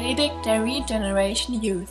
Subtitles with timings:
[0.00, 1.88] Predigt der Regeneration Youth.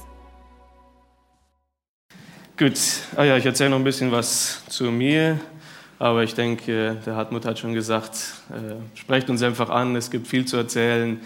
[2.58, 2.74] Gut,
[3.16, 5.40] ah ja, ich erzähle noch ein bisschen was zu mir,
[6.00, 8.16] aber ich denke, der Hartmut hat schon gesagt,
[8.50, 11.22] äh, sprecht uns einfach an, es gibt viel zu erzählen.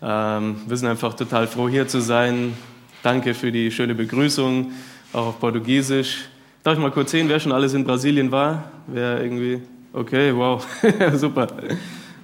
[0.00, 2.54] Ähm, wir sind einfach total froh, hier zu sein.
[3.02, 4.72] Danke für die schöne Begrüßung,
[5.12, 6.24] auch auf Portugiesisch.
[6.62, 8.72] Darf ich mal kurz sehen, wer schon alles in Brasilien war?
[8.86, 9.60] Wer irgendwie?
[9.92, 10.66] Okay, wow,
[11.16, 11.48] super.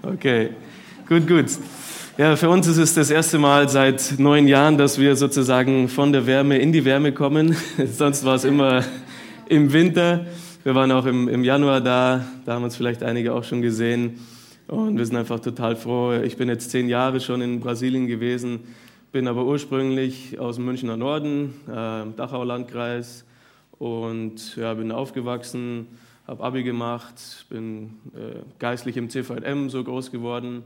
[0.03, 0.55] Okay,
[1.07, 1.51] gut, gut.
[2.21, 6.13] Ja, für uns ist es das erste Mal seit neun Jahren, dass wir sozusagen von
[6.13, 7.57] der Wärme in die Wärme kommen.
[7.87, 8.85] Sonst war es immer
[9.49, 10.27] im Winter.
[10.63, 14.21] Wir waren auch im, im Januar da, da haben uns vielleicht einige auch schon gesehen.
[14.69, 16.13] Und wir sind einfach total froh.
[16.13, 18.65] Ich bin jetzt zehn Jahre schon in Brasilien gewesen,
[19.13, 23.25] bin aber ursprünglich aus dem Münchner Norden, äh, Dachau Landkreis
[23.79, 25.87] und ja, bin aufgewachsen,
[26.27, 30.65] habe Abi gemacht, bin äh, geistlich im CVM so groß geworden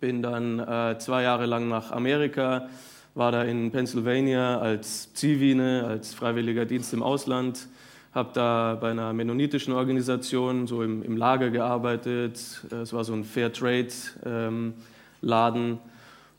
[0.00, 2.68] bin dann äh, zwei Jahre lang nach Amerika,
[3.14, 7.66] war da in Pennsylvania als Zivine, als freiwilliger Dienst im Ausland,
[8.12, 12.38] habe da bei einer mennonitischen Organisation so im, im Lager gearbeitet.
[12.70, 13.88] Es war so ein Fair Trade
[14.24, 14.74] ähm,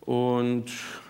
[0.02, 0.66] und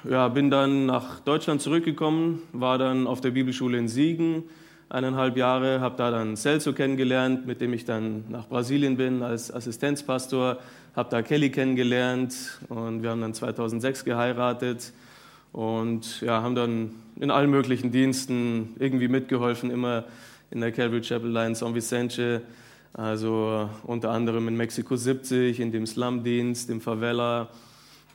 [0.09, 4.43] ja, bin dann nach Deutschland zurückgekommen, war dann auf der Bibelschule in Siegen
[4.89, 9.53] eineinhalb Jahre, habe da dann Celso kennengelernt, mit dem ich dann nach Brasilien bin als
[9.53, 10.57] Assistenzpastor
[10.99, 14.91] habe da Kelly kennengelernt und wir haben dann 2006 geheiratet
[15.53, 20.03] und ja, haben dann in allen möglichen Diensten irgendwie mitgeholfen, immer
[20.51, 22.41] in der Calvary Chapel Line San Vicente,
[22.91, 27.47] also unter anderem in Mexiko 70, in dem Slum-Dienst, im Favela,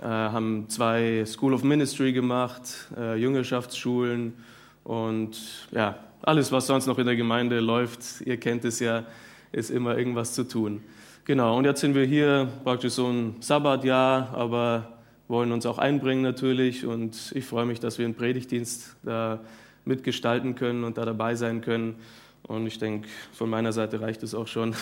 [0.02, 4.34] äh, haben zwei School of Ministry gemacht, äh, Jüngerschaftsschulen
[4.82, 5.38] und
[5.70, 9.04] ja, alles, was sonst noch in der Gemeinde läuft, ihr kennt es ja,
[9.52, 10.82] ist immer irgendwas zu tun.
[11.26, 14.92] Genau, und jetzt sind wir hier praktisch so ein Sabbatjahr, aber
[15.26, 16.84] wollen uns auch einbringen natürlich.
[16.84, 19.40] Und ich freue mich, dass wir einen Predigtdienst da
[19.86, 21.94] mitgestalten können und da dabei sein können.
[22.42, 24.76] Und ich denke, von meiner Seite reicht es auch schon.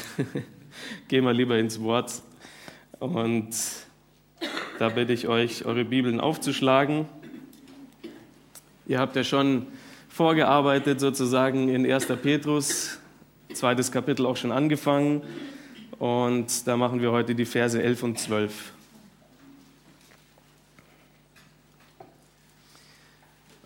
[1.06, 2.10] Gehen wir lieber ins Wort.
[2.98, 3.50] Und
[4.80, 7.06] da bitte ich euch, eure Bibeln aufzuschlagen.
[8.88, 9.66] Ihr habt ja schon
[10.08, 12.06] vorgearbeitet sozusagen in 1.
[12.20, 12.98] Petrus,
[13.52, 15.22] zweites Kapitel auch schon angefangen.
[16.02, 18.72] Und da machen wir heute die Verse 11 und 12.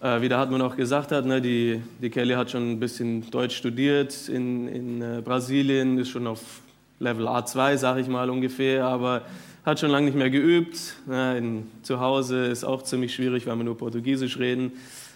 [0.03, 3.31] Äh, wie der Hartmann auch gesagt hat, ne, die, die Kelly hat schon ein bisschen
[3.31, 6.61] Deutsch studiert in, in äh, Brasilien, ist schon auf
[7.01, 9.23] Level A2, sage ich mal ungefähr, aber
[9.65, 10.79] hat schon lange nicht mehr geübt.
[11.07, 14.73] Ne, in, zu Hause ist auch ziemlich schwierig, weil wir nur Portugiesisch reden.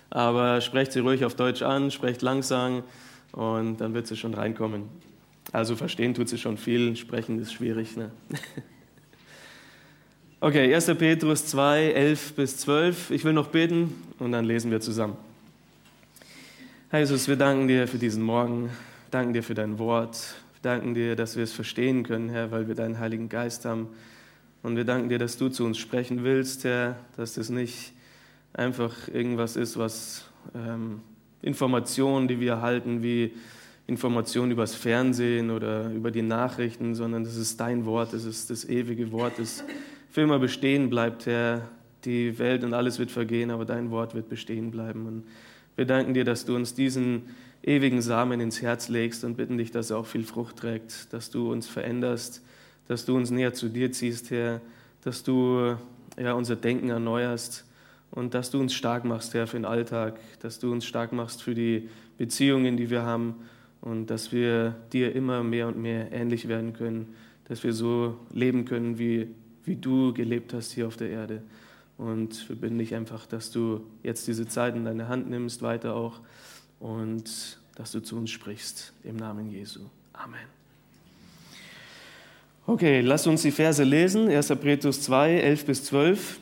[0.08, 2.82] Aber sprecht sie ruhig auf Deutsch an, sprecht langsam
[3.32, 5.09] und dann wird sie schon reinkommen.
[5.52, 7.96] Also verstehen tut sie schon viel, sprechen ist schwierig.
[7.96, 8.10] Ne?
[10.42, 10.86] Okay, 1.
[10.96, 13.10] Petrus 2, 11 bis 12.
[13.10, 15.18] Ich will noch beten und dann lesen wir zusammen.
[16.88, 18.70] Herr Jesus, wir danken dir für diesen Morgen,
[19.10, 22.68] danken dir für dein Wort, wir danken dir, dass wir es verstehen können, Herr, weil
[22.68, 23.88] wir deinen Heiligen Geist haben.
[24.62, 27.92] Und wir danken dir, dass du zu uns sprechen willst, Herr, dass das nicht
[28.54, 30.24] einfach irgendwas ist, was
[30.54, 31.02] ähm,
[31.42, 33.34] Informationen, die wir erhalten, wie
[33.90, 38.64] Informationen übers Fernsehen oder über die Nachrichten, sondern das ist dein Wort, das ist das
[38.64, 39.64] ewige Wort, das
[40.10, 41.68] für immer bestehen bleibt, Herr.
[42.04, 45.06] Die Welt und alles wird vergehen, aber dein Wort wird bestehen bleiben.
[45.06, 45.24] Und
[45.76, 47.24] wir danken dir, dass du uns diesen
[47.62, 51.30] ewigen Samen ins Herz legst und bitten dich, dass er auch viel Frucht trägt, dass
[51.30, 52.42] du uns veränderst,
[52.86, 54.60] dass du uns näher zu dir ziehst, Herr,
[55.02, 55.76] dass du
[56.16, 57.66] ja, unser Denken erneuerst
[58.12, 61.42] und dass du uns stark machst, Herr, für den Alltag, dass du uns stark machst
[61.42, 63.34] für die Beziehungen, die wir haben
[63.80, 67.14] und dass wir dir immer mehr und mehr ähnlich werden können,
[67.44, 69.28] dass wir so leben können, wie,
[69.64, 71.42] wie du gelebt hast hier auf der Erde.
[71.98, 75.94] Und wir bitten dich einfach, dass du jetzt diese Zeit in deine Hand nimmst, weiter
[75.94, 76.20] auch,
[76.78, 79.80] und dass du zu uns sprichst, im Namen Jesu.
[80.12, 80.40] Amen.
[82.66, 84.48] Okay, lass uns die Verse lesen, 1.
[84.60, 86.40] Petrus 2, 11 bis 12.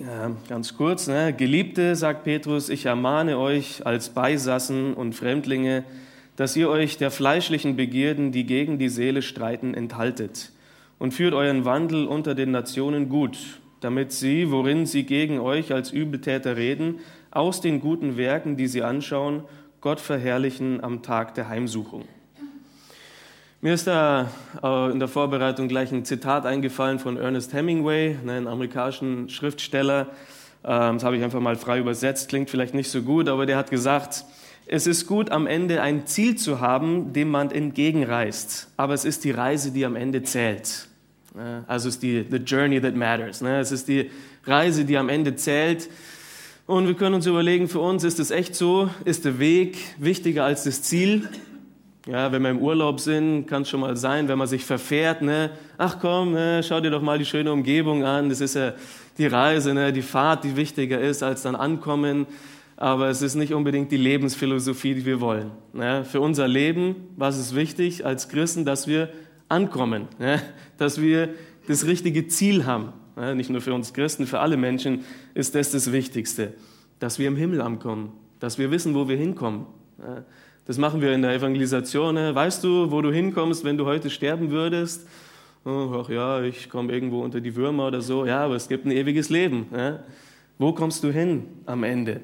[0.00, 1.32] Ja, ganz kurz, ne?
[1.32, 5.84] Geliebte, sagt Petrus, ich ermahne euch als Beisassen und Fremdlinge,
[6.36, 10.52] dass ihr euch der fleischlichen Begierden, die gegen die Seele streiten, enthaltet
[10.98, 13.38] und führt euren Wandel unter den Nationen gut,
[13.80, 17.00] damit sie, worin sie gegen euch als Übeltäter reden,
[17.30, 19.44] aus den guten Werken, die sie anschauen,
[19.80, 22.04] Gott verherrlichen am Tag der Heimsuchung.
[23.62, 24.30] Mir ist da
[24.62, 30.08] äh, in der Vorbereitung gleich ein Zitat eingefallen von Ernest Hemingway, ne, einem amerikanischen Schriftsteller.
[30.64, 33.58] Ähm, das habe ich einfach mal frei übersetzt, klingt vielleicht nicht so gut, aber der
[33.58, 34.24] hat gesagt,
[34.72, 38.68] es ist gut, am Ende ein Ziel zu haben, dem man entgegenreist.
[38.76, 40.86] Aber es ist die Reise, die am Ende zählt.
[41.66, 43.40] Also es ist die the journey that matters.
[43.40, 43.58] Ne?
[43.58, 44.12] Es ist die
[44.44, 45.90] Reise, die am Ende zählt.
[46.66, 50.44] Und wir können uns überlegen, für uns ist es echt so, ist der Weg wichtiger
[50.44, 51.28] als das Ziel?
[52.06, 55.20] Ja, wenn wir im Urlaub sind, kann es schon mal sein, wenn man sich verfährt,
[55.20, 55.50] ne?
[55.78, 58.28] Ach komm, ne, schau dir doch mal die schöne Umgebung an.
[58.28, 58.72] Das ist ja
[59.18, 62.26] die Reise, ne, die Fahrt, die wichtiger ist als dann ankommen.
[62.80, 65.50] Aber es ist nicht unbedingt die Lebensphilosophie, die wir wollen.
[65.74, 66.02] Ne?
[66.02, 69.10] Für unser Leben, was ist wichtig als Christen, dass wir
[69.50, 70.40] ankommen, ne?
[70.78, 71.28] dass wir
[71.68, 72.94] das richtige Ziel haben.
[73.34, 75.04] Nicht nur für uns Christen, für alle Menschen
[75.34, 76.54] ist das das Wichtigste,
[77.00, 79.66] dass wir im Himmel ankommen, dass wir wissen, wo wir hinkommen.
[80.64, 82.16] Das machen wir in der Evangelisation.
[82.16, 85.06] Weißt du, wo du hinkommst, wenn du heute sterben würdest?
[85.66, 88.24] Oh, ach ja, ich komme irgendwo unter die Würmer oder so.
[88.24, 89.66] Ja, aber es gibt ein ewiges Leben.
[90.56, 92.22] Wo kommst du hin am Ende?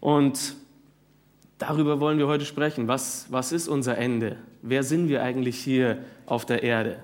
[0.00, 0.54] Und
[1.58, 2.88] darüber wollen wir heute sprechen.
[2.88, 4.36] Was, was ist unser Ende?
[4.62, 6.98] Wer sind wir eigentlich hier auf der Erde?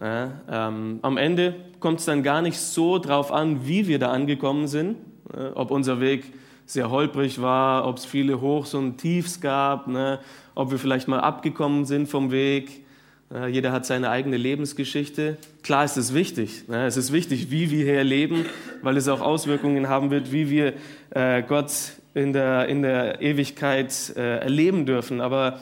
[0.00, 4.10] Ja, ähm, am Ende kommt es dann gar nicht so drauf an, wie wir da
[4.10, 4.96] angekommen sind,
[5.32, 6.32] äh, ob unser Weg
[6.64, 10.20] sehr holprig war, ob es viele Hochs und Tiefs gab, ne,
[10.54, 12.84] ob wir vielleicht mal abgekommen sind vom Weg.
[13.32, 15.36] Äh, jeder hat seine eigene Lebensgeschichte.
[15.62, 16.68] Klar ist es wichtig.
[16.68, 18.46] Ne, es ist wichtig, wie wir hier leben,
[18.80, 20.74] weil es auch Auswirkungen haben wird, wie wir
[21.10, 21.70] äh, Gott
[22.14, 25.20] in der, in der Ewigkeit äh, erleben dürfen.
[25.20, 25.60] Aber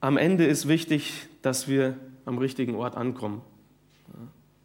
[0.00, 3.42] am Ende ist wichtig, dass wir am richtigen Ort ankommen.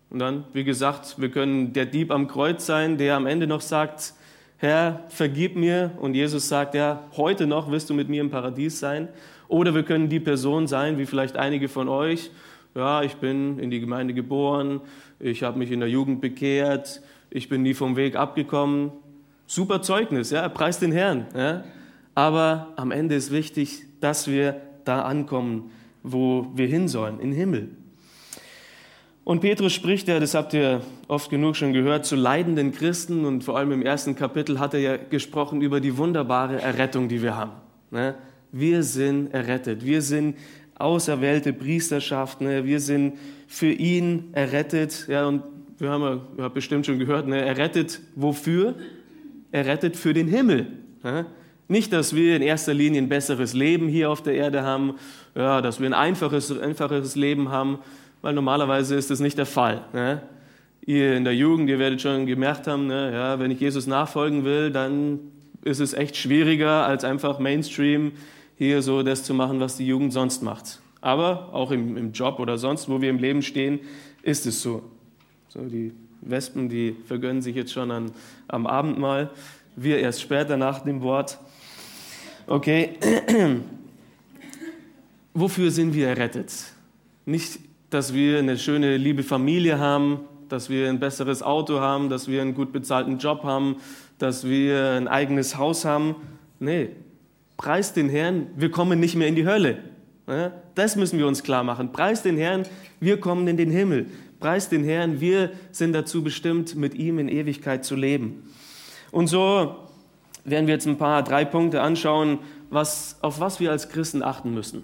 [0.09, 3.61] Und dann, wie gesagt, wir können der Dieb am Kreuz sein, der am Ende noch
[3.61, 4.13] sagt,
[4.57, 5.91] Herr, vergib mir.
[5.99, 9.09] Und Jesus sagt, ja, heute noch wirst du mit mir im Paradies sein.
[9.47, 12.31] Oder wir können die Person sein, wie vielleicht einige von euch.
[12.73, 14.81] Ja, ich bin in die Gemeinde geboren,
[15.19, 18.91] ich habe mich in der Jugend bekehrt, ich bin nie vom Weg abgekommen.
[19.47, 21.25] Super Zeugnis, ja, preis den Herrn.
[21.33, 21.63] Ja.
[22.13, 25.71] Aber am Ende ist wichtig, dass wir da ankommen,
[26.03, 27.69] wo wir hin sollen, in Himmel.
[29.23, 33.43] Und Petrus spricht ja, das habt ihr oft genug schon gehört, zu leidenden Christen und
[33.43, 37.35] vor allem im ersten Kapitel hat er ja gesprochen über die wunderbare Errettung, die wir
[37.35, 37.51] haben.
[37.91, 38.15] Ne?
[38.51, 40.37] Wir sind errettet, wir sind
[40.75, 42.65] auserwählte Priesterschaft, ne?
[42.65, 43.17] wir sind
[43.47, 45.07] für ihn errettet.
[45.09, 45.43] Ja, und
[45.77, 47.41] wir haben ja bestimmt schon gehört, ne?
[47.41, 48.75] errettet wofür?
[49.51, 50.67] Errettet für den Himmel.
[51.67, 54.95] Nicht, dass wir in erster Linie ein besseres Leben hier auf der Erde haben,
[55.35, 57.79] ja, dass wir ein einfaches, einfaches Leben haben,
[58.21, 59.83] weil normalerweise ist das nicht der Fall.
[59.93, 60.21] Ne?
[60.85, 64.45] Ihr in der Jugend, ihr werdet schon gemerkt haben, ne, ja, wenn ich Jesus nachfolgen
[64.45, 65.19] will, dann
[65.63, 68.13] ist es echt schwieriger, als einfach Mainstream
[68.57, 70.79] hier so das zu machen, was die Jugend sonst macht.
[71.01, 73.79] Aber auch im, im Job oder sonst, wo wir im Leben stehen,
[74.23, 74.83] ist es so.
[75.49, 75.91] So die
[76.21, 78.11] Wespen, die vergönnen sich jetzt schon an,
[78.47, 79.29] am Abendmahl.
[79.75, 81.39] Wir erst später nach dem Wort.
[82.47, 82.97] Okay,
[85.33, 86.53] wofür sind wir errettet?
[87.25, 87.59] Nicht,
[87.89, 92.41] dass wir eine schöne, liebe Familie haben, dass wir ein besseres Auto haben, dass wir
[92.41, 93.77] einen gut bezahlten Job haben,
[94.17, 96.15] dass wir ein eigenes Haus haben.
[96.59, 96.89] Nee,
[97.57, 99.79] preis den Herrn, wir kommen nicht mehr in die Hölle.
[100.75, 101.93] Das müssen wir uns klar machen.
[101.93, 102.63] Preis den Herrn,
[102.99, 104.07] wir kommen in den Himmel.
[104.39, 108.49] Preis den Herrn, wir sind dazu bestimmt, mit ihm in Ewigkeit zu leben.
[109.11, 109.75] Und so
[110.43, 112.39] werden wir jetzt ein paar, drei Punkte anschauen,
[112.69, 114.83] was, auf was wir als Christen achten müssen.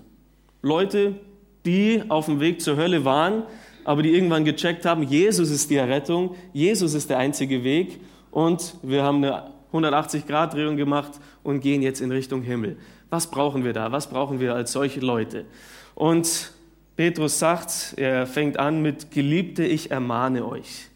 [0.62, 1.16] Leute,
[1.66, 3.44] die auf dem Weg zur Hölle waren,
[3.86, 8.00] aber die irgendwann gecheckt haben, Jesus ist die Errettung, Jesus ist der einzige Weg
[8.32, 11.12] und wir haben eine 180-Grad-Drehung gemacht
[11.44, 12.77] und gehen jetzt in Richtung Himmel.
[13.10, 13.92] Was brauchen wir da?
[13.92, 15.46] Was brauchen wir als solche Leute?
[15.96, 16.51] Und
[16.96, 20.88] Petrus sagt, er fängt an mit, Geliebte, ich ermahne euch.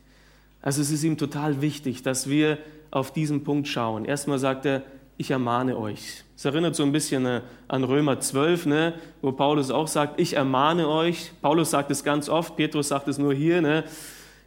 [0.61, 2.59] Also es ist ihm total wichtig, dass wir
[2.91, 4.05] auf diesen Punkt schauen.
[4.05, 4.83] Erstmal sagt er,
[5.17, 6.23] ich ermahne euch.
[6.35, 10.35] Es erinnert so ein bisschen äh, an Römer 12, ne, wo Paulus auch sagt, ich
[10.35, 11.31] ermahne euch.
[11.41, 13.83] Paulus sagt es ganz oft, Petrus sagt es nur hier, ne,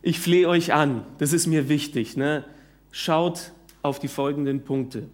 [0.02, 2.16] ich flehe euch an, das ist mir wichtig.
[2.16, 2.44] Ne.
[2.92, 3.52] Schaut
[3.82, 5.08] auf die folgenden Punkte.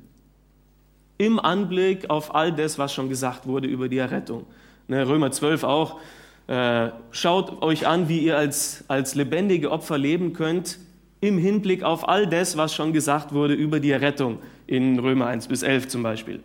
[1.19, 4.45] Im Anblick auf all das, was schon gesagt wurde über die Errettung.
[4.87, 5.99] Ne, Römer 12 auch.
[6.46, 10.78] Äh, schaut euch an, wie ihr als, als lebendige Opfer leben könnt,
[11.20, 15.48] im Hinblick auf all das, was schon gesagt wurde über die Errettung in Römer 1
[15.48, 16.40] bis 11 zum Beispiel.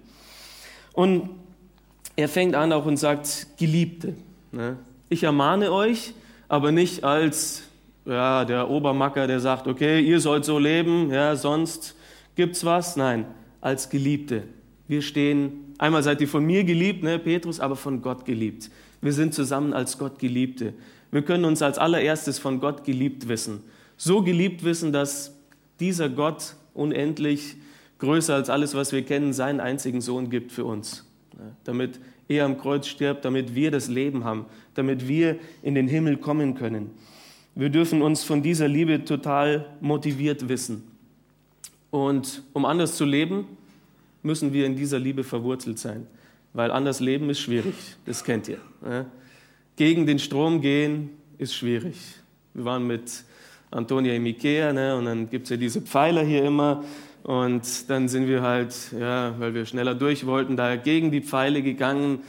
[0.93, 1.29] Und
[2.15, 4.15] er fängt an auch und sagt, Geliebte,
[4.51, 4.77] ne?
[5.09, 6.13] ich ermahne euch,
[6.47, 7.63] aber nicht als
[8.05, 11.95] ja, der Obermacker, der sagt, okay, ihr sollt so leben, ja, sonst
[12.35, 12.95] gibt's was.
[12.95, 13.25] Nein,
[13.61, 14.43] als Geliebte.
[14.87, 18.69] Wir stehen, einmal seid ihr von mir geliebt, ne, Petrus, aber von Gott geliebt.
[19.01, 20.73] Wir sind zusammen als Gott Geliebte.
[21.11, 23.63] Wir können uns als allererstes von Gott geliebt wissen
[24.01, 25.37] so geliebt wissen, dass
[25.79, 27.55] dieser Gott unendlich
[27.99, 31.05] größer als alles, was wir kennen, seinen einzigen Sohn gibt für uns.
[31.65, 36.17] Damit er am Kreuz stirbt, damit wir das Leben haben, damit wir in den Himmel
[36.17, 36.89] kommen können.
[37.53, 40.81] Wir dürfen uns von dieser Liebe total motiviert wissen.
[41.91, 43.45] Und um anders zu leben,
[44.23, 46.07] müssen wir in dieser Liebe verwurzelt sein,
[46.53, 48.59] weil anders leben ist schwierig, das kennt ihr.
[49.75, 51.95] Gegen den Strom gehen ist schwierig.
[52.53, 53.23] Wir waren mit
[53.71, 56.83] Antonia im Ikea ne, und dann gibt es ja diese Pfeiler hier immer
[57.23, 61.61] und dann sind wir halt, ja, weil wir schneller durch wollten, da gegen die Pfeile
[61.61, 62.19] gegangen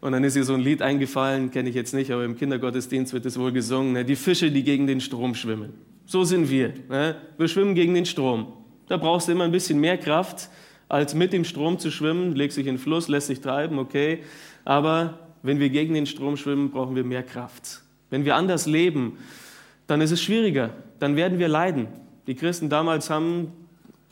[0.00, 3.12] und dann ist ihr so ein Lied eingefallen, kenne ich jetzt nicht, aber im Kindergottesdienst
[3.12, 5.74] wird es wohl gesungen, ne, die Fische, die gegen den Strom schwimmen.
[6.06, 6.72] So sind wir.
[6.88, 7.16] Ne?
[7.36, 8.52] Wir schwimmen gegen den Strom.
[8.88, 10.48] Da brauchst du immer ein bisschen mehr Kraft,
[10.88, 12.34] als mit dem Strom zu schwimmen.
[12.34, 14.20] Legst dich in den Fluss, lässt sich treiben, okay.
[14.64, 17.82] Aber wenn wir gegen den Strom schwimmen, brauchen wir mehr Kraft.
[18.10, 19.18] Wenn wir anders leben,
[19.86, 20.70] dann ist es schwieriger.
[20.98, 21.88] Dann werden wir leiden.
[22.26, 23.52] Die Christen damals haben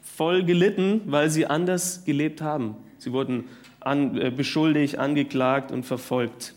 [0.02, 2.76] voll gelitten, weil sie anders gelebt haben.
[2.98, 3.44] Sie wurden
[3.80, 6.54] an, äh, beschuldigt, angeklagt und verfolgt.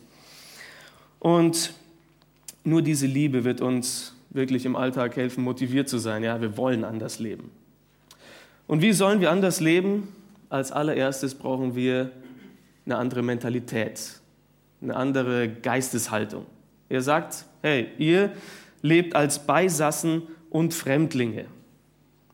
[1.20, 1.74] Und
[2.64, 6.24] nur diese Liebe wird uns wirklich im Alltag helfen, motiviert zu sein.
[6.24, 7.50] Ja, wir wollen anders leben.
[8.68, 10.10] Und wie sollen wir anders leben?
[10.50, 12.12] Als allererstes brauchen wir
[12.86, 14.22] eine andere Mentalität,
[14.82, 16.46] eine andere Geisteshaltung.
[16.90, 18.32] Er sagt, hey, ihr
[18.82, 21.46] lebt als Beisassen und Fremdlinge.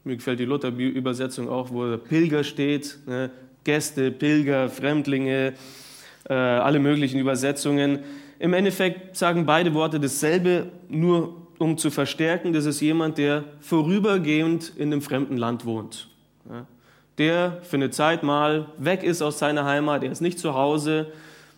[0.04, 3.32] Mir gefällt die Luther-Übersetzung auch, wo Pilger steht, ne?
[3.64, 5.54] Gäste, Pilger, Fremdlinge,
[6.30, 8.00] äh, alle möglichen Übersetzungen.
[8.40, 14.74] Im Endeffekt sagen beide Worte dasselbe, nur um zu verstärken, das ist jemand, der vorübergehend
[14.76, 16.10] in einem fremden Land wohnt.
[17.18, 21.12] Der für eine Zeit mal weg ist aus seiner Heimat, er ist nicht zu Hause.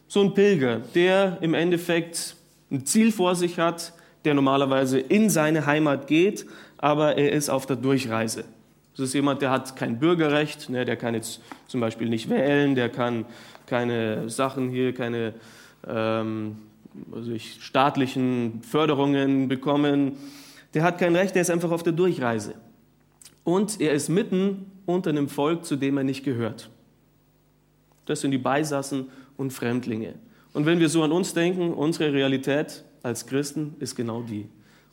[0.08, 2.36] So ein Pilger, der im Endeffekt
[2.72, 3.94] ein Ziel vor sich hat,
[4.26, 6.46] der normalerweise in seine Heimat geht,
[6.78, 8.44] aber er ist auf der Durchreise.
[8.98, 12.76] Das ist jemand, der hat kein Bürgerrecht, ne, der kann jetzt zum Beispiel nicht wählen,
[12.76, 13.26] der kann
[13.66, 15.34] keine Sachen hier, keine
[15.88, 16.58] ähm,
[17.12, 20.18] also ich, staatlichen Förderungen bekommen.
[20.74, 22.56] Der hat kein Recht, der ist einfach auf der Durchreise.
[23.44, 26.70] Und er ist mitten unter einem Volk, zu dem er nicht gehört.
[28.06, 30.16] Das sind die Beisassen und Fremdlinge.
[30.54, 34.48] Und wenn wir so an uns denken, unsere Realität als Christen ist genau die.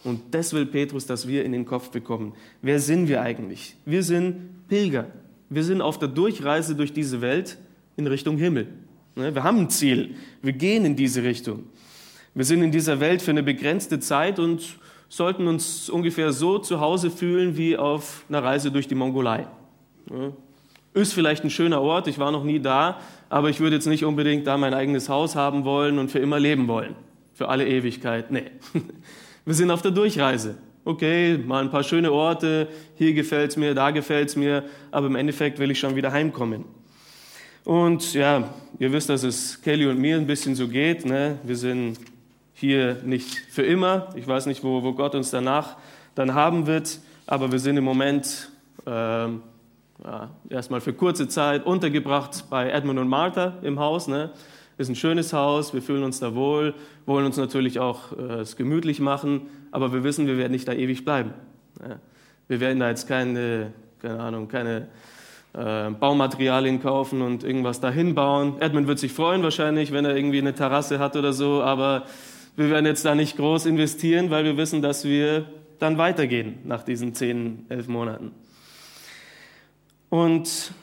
[0.04, 2.34] Und das will Petrus, dass wir in den Kopf bekommen.
[2.60, 3.76] Wer sind wir eigentlich?
[3.84, 5.06] Wir sind Pilger.
[5.48, 7.58] Wir sind auf der Durchreise durch diese Welt
[7.96, 8.68] in Richtung Himmel.
[9.14, 10.14] Ne, wir haben ein Ziel.
[10.40, 11.64] Wir gehen in diese Richtung.
[12.34, 16.80] Wir sind in dieser Welt für eine begrenzte Zeit und sollten uns ungefähr so zu
[16.80, 19.46] Hause fühlen wie auf einer Reise durch die Mongolei.
[20.94, 23.00] Ist vielleicht ein schöner Ort, ich war noch nie da,
[23.30, 26.38] aber ich würde jetzt nicht unbedingt da mein eigenes Haus haben wollen und für immer
[26.38, 26.94] leben wollen.
[27.34, 28.30] Für alle Ewigkeit.
[28.30, 28.50] Nee.
[29.44, 30.56] Wir sind auf der Durchreise.
[30.84, 35.06] Okay, mal ein paar schöne Orte, hier gefällt es mir, da gefällt es mir, aber
[35.06, 36.64] im Endeffekt will ich schon wieder heimkommen.
[37.64, 41.06] Und ja, ihr wisst, dass es Kelly und mir ein bisschen so geht.
[41.06, 41.38] Ne?
[41.44, 41.98] Wir sind
[42.54, 44.08] hier nicht für immer.
[44.16, 45.76] Ich weiß nicht, wo, wo Gott uns danach
[46.16, 48.50] dann haben wird, aber wir sind im Moment
[48.84, 49.42] ähm,
[50.48, 54.08] erstmal für kurze Zeit untergebracht bei Edmund und Martha im Haus.
[54.08, 54.30] Ne?
[54.78, 56.74] Ist ein schönes Haus, wir fühlen uns da wohl,
[57.06, 60.72] wollen uns natürlich auch äh, es gemütlich machen, aber wir wissen, wir werden nicht da
[60.72, 61.34] ewig bleiben.
[61.80, 61.98] Ja?
[62.48, 64.88] Wir werden da jetzt keine, keine Ahnung, keine
[65.54, 68.60] äh, Baumaterialien kaufen und irgendwas dahin bauen.
[68.60, 72.04] Edmund wird sich freuen wahrscheinlich, wenn er irgendwie eine Terrasse hat oder so, aber
[72.56, 75.46] wir werden jetzt da nicht groß investieren, weil wir wissen, dass wir
[75.78, 78.32] dann weitergehen nach diesen zehn, elf Monaten.
[80.12, 80.74] Und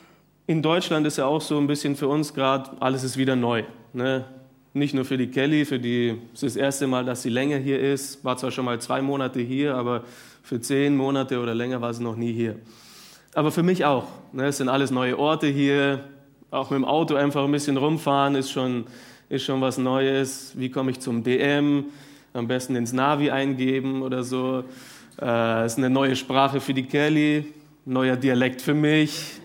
[0.48, 3.62] in Deutschland ist ja auch so ein bisschen für uns gerade, alles ist wieder neu.
[3.92, 4.24] Ne?
[4.72, 7.58] Nicht nur für die Kelly, für die es ist das erste Mal, dass sie länger
[7.58, 10.02] hier ist, war zwar schon mal zwei Monate hier, aber
[10.42, 12.56] für zehn Monate oder länger war sie noch nie hier.
[13.32, 14.08] Aber für mich auch.
[14.32, 14.46] Ne?
[14.46, 16.00] Es sind alles neue Orte hier.
[16.50, 18.86] Auch mit dem Auto einfach ein bisschen rumfahren ist schon
[19.28, 20.54] ist schon was Neues.
[20.56, 21.84] Wie komme ich zum DM?
[22.32, 24.64] Am besten ins Navi eingeben oder so.
[25.22, 27.44] Äh, ist eine neue Sprache für die Kelly,
[27.84, 29.40] neuer Dialekt für mich.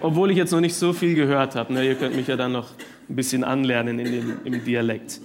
[0.00, 1.72] Obwohl ich jetzt noch nicht so viel gehört habe.
[1.72, 1.84] Ne?
[1.86, 2.70] Ihr könnt mich ja dann noch
[3.08, 5.20] ein bisschen anlernen in dem, im Dialekt.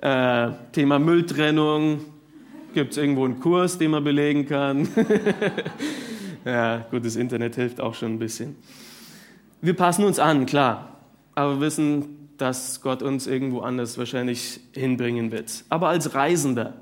[0.00, 2.00] Äh, Thema Mülltrennung.
[2.74, 4.88] Gibt es irgendwo einen Kurs, den man belegen kann?
[6.44, 8.56] ja, gut, das Internet hilft auch schon ein bisschen.
[9.60, 11.00] Wir passen uns an, klar.
[11.34, 15.64] Aber wissen, dass Gott uns irgendwo anders wahrscheinlich hinbringen wird.
[15.68, 16.74] Aber als Reisender,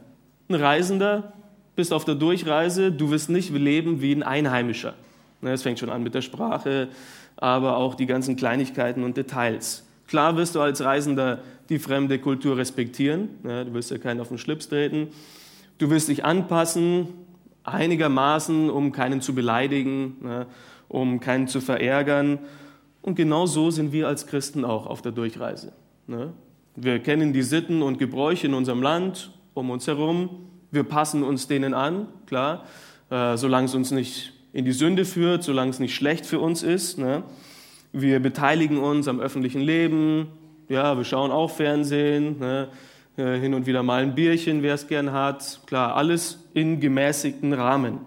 [0.49, 1.33] ein Reisender,
[1.77, 4.95] bist auf der Durchreise, du wirst nicht leben wie ein Einheimischer.
[5.41, 6.89] Ne, es fängt schon an mit der Sprache,
[7.37, 9.85] aber auch die ganzen Kleinigkeiten und Details.
[10.09, 14.29] Klar wirst du als Reisender die fremde Kultur respektieren, ne, du wirst ja keinen auf
[14.29, 15.09] den Schlips treten.
[15.79, 17.09] Du wirst dich anpassen,
[17.65, 20.47] einigermaßen, um keinen zu beleidigen, ne,
[20.89, 22.39] um keinen zu verärgern
[23.07, 25.73] und genau so sind wir als Christen auch auf der Durchreise.
[26.75, 30.46] Wir kennen die Sitten und Gebräuche in unserem Land, um uns herum.
[30.71, 32.65] Wir passen uns denen an, klar,
[33.11, 36.63] äh, solange es uns nicht in die Sünde führt, solange es nicht schlecht für uns
[36.63, 36.99] ist.
[36.99, 37.23] Ne?
[37.93, 40.29] Wir beteiligen uns am öffentlichen Leben,
[40.69, 42.69] ja, wir schauen auch Fernsehen, ne?
[43.17, 45.61] äh, hin und wieder mal ein Bierchen, wer es gern hat.
[45.67, 48.01] Klar, alles in gemäßigten Rahmen.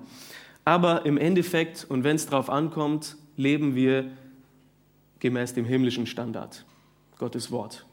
[0.65, 4.11] Aber im Endeffekt, und wenn es darauf ankommt, leben wir
[5.19, 6.65] gemäß dem himmlischen Standard,
[7.17, 7.85] Gottes Wort.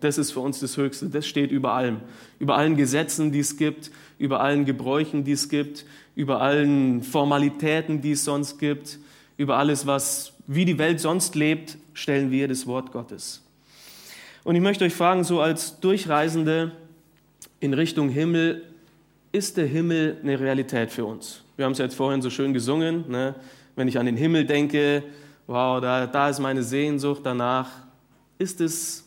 [0.00, 1.06] Das ist für uns das Höchste.
[1.08, 2.00] Das steht über allem.
[2.38, 5.84] Über allen Gesetzen, die es gibt, über allen Gebräuchen, die es gibt,
[6.14, 8.98] über allen Formalitäten, die es sonst gibt,
[9.36, 13.42] über alles, was wie die Welt sonst lebt, stellen wir das Wort Gottes.
[14.42, 16.72] Und ich möchte euch fragen, so als Durchreisende
[17.60, 18.64] in Richtung Himmel,
[19.32, 21.42] ist der Himmel eine Realität für uns?
[21.56, 23.04] Wir haben es jetzt vorhin so schön gesungen.
[23.08, 23.34] Ne?
[23.76, 25.04] Wenn ich an den Himmel denke,
[25.46, 27.68] wow, da, da ist meine Sehnsucht danach.
[28.38, 29.04] Ist es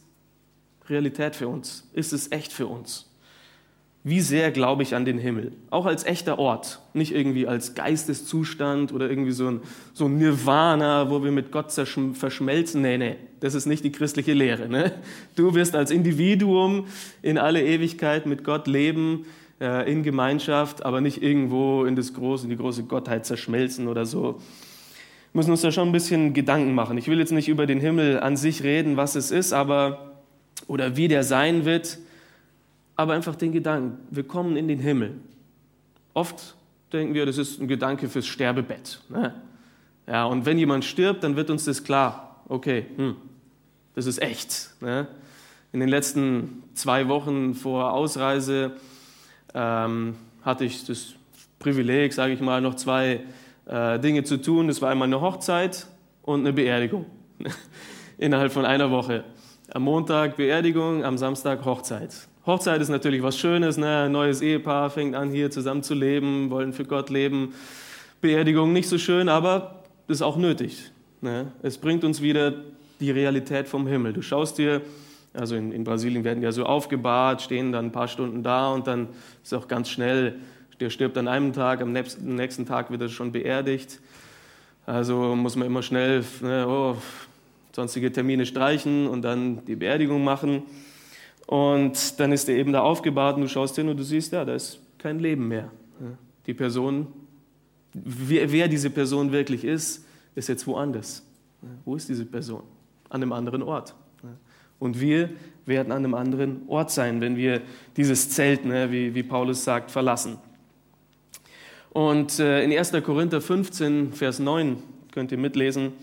[0.89, 1.87] Realität für uns?
[1.93, 3.09] Ist es echt für uns?
[4.05, 5.53] Wie sehr glaube ich an den Himmel?
[5.69, 9.61] Auch als echter Ort, nicht irgendwie als Geisteszustand oder irgendwie so ein,
[9.93, 12.81] so ein Nirvana, wo wir mit Gott verschmelzen.
[12.81, 14.67] Nee, nee, das ist nicht die christliche Lehre.
[14.67, 14.91] Ne?
[15.37, 16.87] Du wirst als Individuum
[17.21, 19.25] in alle Ewigkeit mit Gott leben,
[19.61, 24.05] äh, in Gemeinschaft, aber nicht irgendwo in, das große, in die große Gottheit zerschmelzen oder
[24.05, 24.41] so.
[25.31, 26.97] Wir müssen uns da schon ein bisschen Gedanken machen.
[26.97, 30.12] Ich will jetzt nicht über den Himmel an sich reden, was es ist, aber
[30.67, 31.97] oder wie der sein wird,
[32.95, 35.15] aber einfach den Gedanken, wir kommen in den Himmel.
[36.13, 36.55] Oft
[36.91, 38.99] denken wir, das ist ein Gedanke fürs Sterbebett.
[39.09, 39.33] Ne?
[40.07, 42.41] Ja, und wenn jemand stirbt, dann wird uns das klar.
[42.47, 43.15] Okay, hm,
[43.95, 44.69] das ist echt.
[44.81, 45.07] Ne?
[45.71, 48.73] In den letzten zwei Wochen vor Ausreise
[49.53, 51.13] ähm, hatte ich das
[51.59, 53.21] Privileg, sage ich mal, noch zwei
[53.65, 54.67] äh, Dinge zu tun.
[54.67, 55.87] Das war einmal eine Hochzeit
[56.21, 57.05] und eine Beerdigung
[58.17, 59.23] innerhalb von einer Woche.
[59.75, 62.27] Am Montag Beerdigung, am Samstag Hochzeit.
[62.45, 64.03] Hochzeit ist natürlich was Schönes, ne?
[64.03, 67.55] ein neues Ehepaar fängt an, hier zusammen zu leben, wollen für Gott leben.
[68.21, 70.91] Beerdigung nicht so schön, aber ist auch nötig.
[71.21, 71.51] Ne?
[71.63, 72.53] Es bringt uns wieder
[72.99, 74.13] die Realität vom Himmel.
[74.13, 74.83] Du schaust dir,
[75.33, 78.85] also in, in Brasilien werden ja so aufgebahrt, stehen dann ein paar Stunden da und
[78.85, 79.07] dann
[79.41, 80.35] ist auch ganz schnell,
[80.79, 83.99] der stirbt an einem Tag, am nächsten, Tag wird er schon beerdigt.
[84.85, 86.95] Also muss man immer schnell ne, oh,
[87.75, 90.63] sonstige Termine streichen und dann die Beerdigung machen.
[91.47, 94.45] Und dann ist er eben da aufgebahrt und du schaust hin und du siehst, ja,
[94.45, 95.71] da ist kein Leben mehr.
[96.45, 97.07] Die Person,
[97.93, 100.05] wer, wer diese Person wirklich ist,
[100.35, 101.25] ist jetzt woanders.
[101.85, 102.63] Wo ist diese Person?
[103.09, 103.95] An einem anderen Ort.
[104.79, 105.29] Und wir
[105.65, 107.61] werden an einem anderen Ort sein, wenn wir
[107.95, 110.37] dieses Zelt, ne, wie, wie Paulus sagt, verlassen.
[111.91, 112.91] Und äh, in 1.
[113.03, 114.77] Korinther 15, Vers 9
[115.11, 115.93] könnt ihr mitlesen,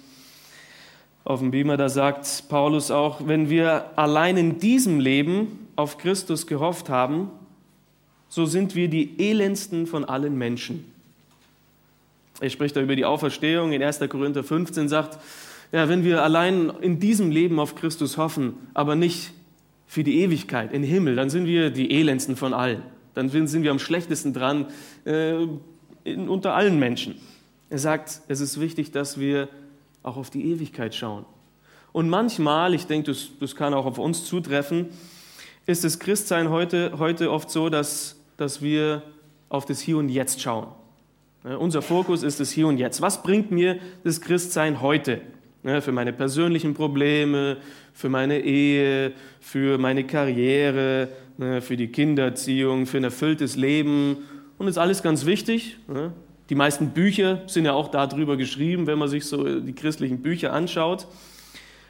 [1.31, 6.47] auf dem Beamer, da sagt Paulus auch, wenn wir allein in diesem Leben auf Christus
[6.47, 7.31] gehofft haben,
[8.29, 10.85] so sind wir die elendsten von allen Menschen.
[12.41, 14.01] Er spricht da über die Auferstehung in 1.
[14.09, 15.19] Korinther 15, sagt,
[15.73, 19.31] ja, wenn wir allein in diesem Leben auf Christus hoffen, aber nicht
[19.87, 22.83] für die Ewigkeit, in Himmel, dann sind wir die elendsten von allen.
[23.15, 24.67] Dann sind wir am schlechtesten dran
[25.05, 25.47] äh,
[26.05, 27.17] in, unter allen Menschen.
[27.69, 29.49] Er sagt, es ist wichtig, dass wir
[30.03, 31.25] auch auf die Ewigkeit schauen.
[31.93, 34.89] Und manchmal, ich denke, das, das kann auch auf uns zutreffen,
[35.67, 39.03] ist das Christsein heute, heute oft so, dass, dass wir
[39.49, 40.69] auf das Hier und Jetzt schauen.
[41.43, 43.01] Unser Fokus ist das Hier und Jetzt.
[43.01, 45.21] Was bringt mir das Christsein heute?
[45.63, 47.59] Für meine persönlichen Probleme,
[47.93, 51.09] für meine Ehe, für meine Karriere,
[51.61, 54.19] für die Kindererziehung, für ein erfülltes Leben.
[54.59, 55.77] Und das ist alles ganz wichtig.
[56.51, 60.53] Die meisten Bücher sind ja auch darüber geschrieben, wenn man sich so die christlichen Bücher
[60.53, 61.07] anschaut.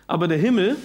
[0.07, 0.77] Aber der Himmel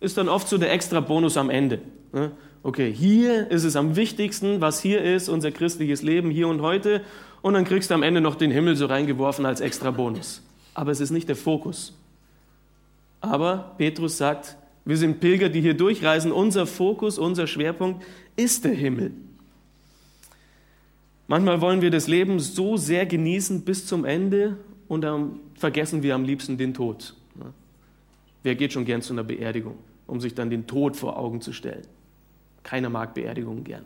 [0.00, 1.80] ist dann oft so der extra Bonus am Ende.
[2.12, 2.32] Ne?
[2.62, 7.00] Okay, hier ist es am wichtigsten, was hier ist, unser christliches Leben hier und heute.
[7.40, 10.42] Und dann kriegst du am Ende noch den Himmel so reingeworfen als extra Bonus.
[10.74, 11.96] Aber es ist nicht der Fokus.
[13.22, 16.30] Aber Petrus sagt, wir sind Pilger, die hier durchreisen.
[16.30, 18.04] Unser Fokus, unser Schwerpunkt
[18.36, 19.12] ist der Himmel.
[21.28, 24.56] Manchmal wollen wir das Leben so sehr genießen bis zum Ende
[24.88, 27.14] und dann vergessen wir am liebsten den Tod.
[28.42, 29.74] Wer geht schon gern zu einer Beerdigung,
[30.06, 31.86] um sich dann den Tod vor Augen zu stellen?
[32.62, 33.84] Keiner mag Beerdigungen gern.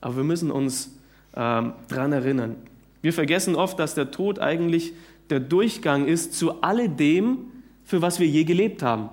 [0.00, 0.96] Aber wir müssen uns
[1.34, 2.56] ähm, daran erinnern.
[3.02, 4.92] Wir vergessen oft, dass der Tod eigentlich
[5.30, 7.38] der Durchgang ist zu alledem,
[7.84, 9.08] für was wir je gelebt haben.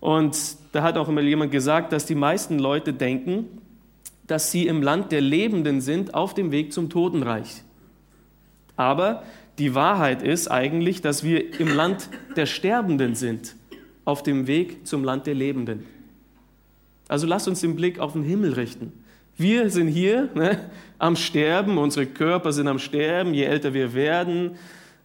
[0.00, 0.36] Und
[0.72, 3.46] da hat auch immer jemand gesagt, dass die meisten Leute denken,
[4.26, 7.62] dass sie im Land der Lebenden sind, auf dem Weg zum Totenreich.
[8.76, 9.22] Aber
[9.58, 13.54] die Wahrheit ist eigentlich, dass wir im Land der Sterbenden sind,
[14.04, 15.86] auf dem Weg zum Land der Lebenden.
[17.08, 18.92] Also lasst uns den Blick auf den Himmel richten.
[19.36, 20.58] Wir sind hier ne,
[20.98, 23.34] am Sterben, unsere Körper sind am Sterben.
[23.34, 24.52] Je älter wir werden,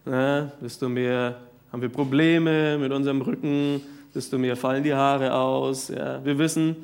[0.04, 1.36] ne, desto mehr
[1.72, 3.80] haben wir Probleme mit unserem Rücken,
[4.14, 5.88] desto mehr fallen die Haare aus.
[5.88, 6.24] Ja.
[6.24, 6.76] Wir wissen,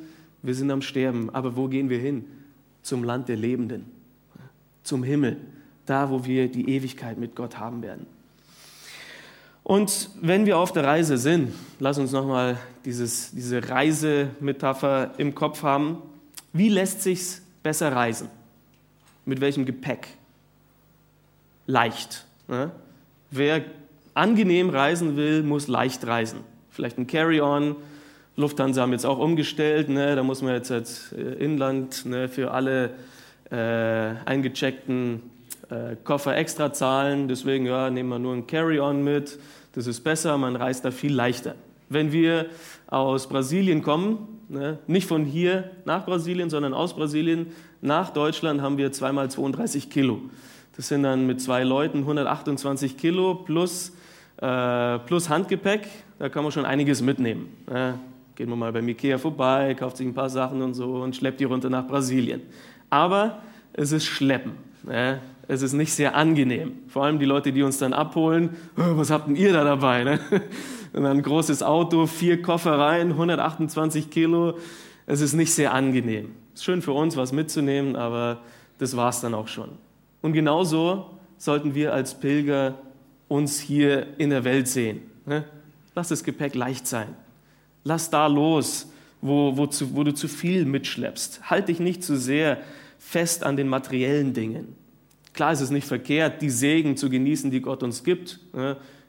[0.46, 1.30] wir sind am Sterben.
[1.34, 2.24] Aber wo gehen wir hin?
[2.82, 3.84] Zum Land der Lebenden,
[4.84, 5.38] zum Himmel,
[5.86, 8.06] da, wo wir die Ewigkeit mit Gott haben werden.
[9.64, 15.98] Und wenn wir auf der Reise sind, lass uns nochmal diese Reisemetapher im Kopf haben.
[16.52, 18.28] Wie lässt sich's besser reisen?
[19.24, 20.06] Mit welchem Gepäck?
[21.66, 22.24] Leicht.
[22.46, 22.70] Ne?
[23.32, 23.64] Wer
[24.14, 26.38] angenehm reisen will, muss leicht reisen.
[26.70, 27.74] Vielleicht ein Carry-on.
[28.36, 29.88] Lufthansa haben jetzt auch umgestellt.
[29.88, 30.14] Ne?
[30.14, 32.90] Da muss man jetzt als äh, Inland ne, für alle
[33.50, 35.22] äh, eingecheckten
[35.70, 37.28] äh, Koffer extra zahlen.
[37.28, 39.38] Deswegen ja, nehmen wir nur ein Carry-on mit.
[39.72, 41.54] Das ist besser, man reist da viel leichter.
[41.88, 42.46] Wenn wir
[42.88, 47.46] aus Brasilien kommen, ne, nicht von hier nach Brasilien, sondern aus Brasilien
[47.80, 50.20] nach Deutschland, haben wir zweimal 32 Kilo.
[50.76, 53.92] Das sind dann mit zwei Leuten 128 Kilo plus,
[54.42, 55.88] äh, plus Handgepäck.
[56.18, 57.48] Da kann man schon einiges mitnehmen.
[57.70, 57.98] Ne.
[58.36, 61.40] Geht man mal beim Ikea vorbei, kauft sich ein paar Sachen und so und schleppt
[61.40, 62.42] die runter nach Brasilien.
[62.90, 63.38] Aber
[63.72, 64.52] es ist Schleppen.
[64.84, 65.20] Ne?
[65.48, 66.72] Es ist nicht sehr angenehm.
[66.88, 70.04] Vor allem die Leute, die uns dann abholen, oh, was habt denn ihr da dabei?
[70.04, 70.20] Ne?
[70.92, 74.58] Und ein großes Auto, vier Koffer rein, 128 Kilo.
[75.06, 76.32] Es ist nicht sehr angenehm.
[76.54, 78.40] Ist schön für uns, was mitzunehmen, aber
[78.78, 79.70] das war es dann auch schon.
[80.20, 82.74] Und genauso sollten wir als Pilger
[83.28, 85.00] uns hier in der Welt sehen.
[85.24, 85.44] Ne?
[85.94, 87.08] Lass das Gepäck leicht sein.
[87.86, 91.48] Lass da los, wo, wo, zu, wo du zu viel mitschleppst.
[91.48, 92.58] Halt dich nicht zu sehr
[92.98, 94.74] fest an den materiellen Dingen.
[95.34, 98.40] Klar ist es nicht verkehrt, die Segen zu genießen, die Gott uns gibt.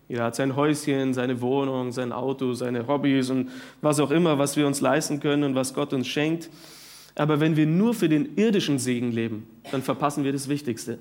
[0.07, 3.49] Jeder hat sein Häuschen, seine Wohnung, sein Auto, seine Hobbys und
[3.81, 6.51] was auch immer, was wir uns leisten können und was Gott uns schenkt.
[7.15, 10.99] Aber wenn wir nur für den irdischen Segen leben, dann verpassen wir das Wichtigste.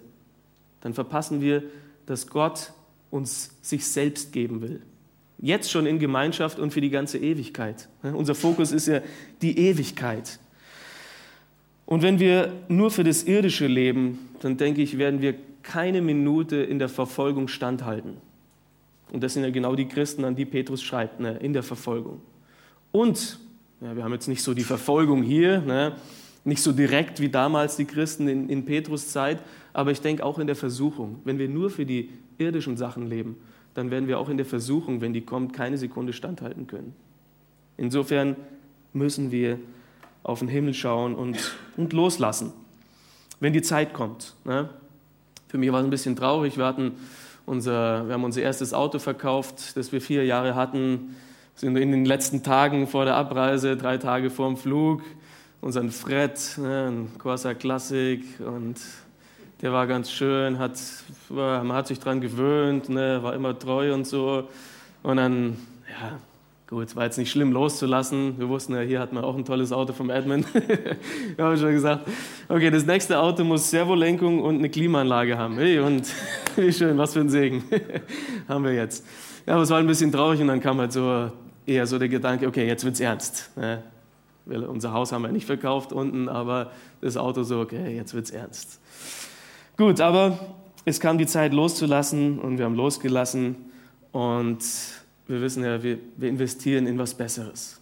[0.80, 1.62] Dann verpassen wir,
[2.06, 2.72] dass Gott
[3.10, 4.80] uns sich selbst geben will.
[5.38, 7.88] Jetzt schon in Gemeinschaft und für die ganze Ewigkeit.
[8.02, 9.00] Unser Fokus ist ja
[9.42, 10.38] die Ewigkeit.
[11.84, 16.56] Und wenn wir nur für das Irdische leben, dann denke ich, werden wir keine Minute
[16.56, 18.16] in der Verfolgung standhalten.
[19.12, 22.20] Und das sind ja genau die Christen, an die Petrus schreibt, ne, in der Verfolgung.
[22.92, 23.38] Und,
[23.80, 25.96] ja, wir haben jetzt nicht so die Verfolgung hier, ne,
[26.44, 29.40] nicht so direkt wie damals die Christen in, in Petrus Zeit,
[29.72, 31.20] aber ich denke auch in der Versuchung.
[31.24, 33.36] Wenn wir nur für die irdischen Sachen leben,
[33.76, 36.94] dann werden wir auch in der Versuchung, wenn die kommt, keine Sekunde standhalten können.
[37.76, 38.36] Insofern
[38.94, 39.58] müssen wir
[40.22, 42.52] auf den Himmel schauen und, und loslassen,
[43.38, 44.34] wenn die Zeit kommt.
[44.44, 44.70] Ne?
[45.48, 46.56] Für mich war es ein bisschen traurig.
[46.56, 46.92] Wir, hatten
[47.44, 51.14] unser, wir haben unser erstes Auto verkauft, das wir vier Jahre hatten,
[51.54, 55.02] sind in den letzten Tagen vor der Abreise, drei Tage vor dem Flug,
[55.60, 58.76] unseren Fred, ne, ein Corsa Classic und
[59.62, 60.78] der war ganz schön, hat,
[61.28, 64.48] man hat sich daran gewöhnt, ne, war immer treu und so.
[65.02, 65.56] Und dann,
[65.88, 66.18] ja,
[66.68, 68.40] Gut, war jetzt nicht schlimm loszulassen.
[68.40, 70.44] Wir wussten ja, hier hat man auch ein tolles Auto vom Admin.
[71.36, 72.08] Wir haben schon gesagt,
[72.48, 75.58] okay, das nächste Auto muss Servolenkung und eine Klimaanlage haben.
[75.58, 76.12] Hey, und
[76.56, 77.62] wie schön, was für ein Segen
[78.48, 79.06] haben wir jetzt.
[79.46, 81.30] Ja, aber es war ein bisschen traurig und dann kam halt so
[81.66, 83.56] eher so der Gedanke, okay, jetzt wird's ernst.
[83.56, 83.84] Ne?
[84.46, 88.80] Unser Haus haben wir nicht verkauft unten, aber das Auto so, okay, jetzt wird's ernst.
[89.76, 90.38] Gut, aber
[90.86, 93.56] es kam die Zeit loszulassen und wir haben losgelassen
[94.10, 94.58] und
[95.26, 97.78] wir wissen ja, wir, wir investieren in was Besseres.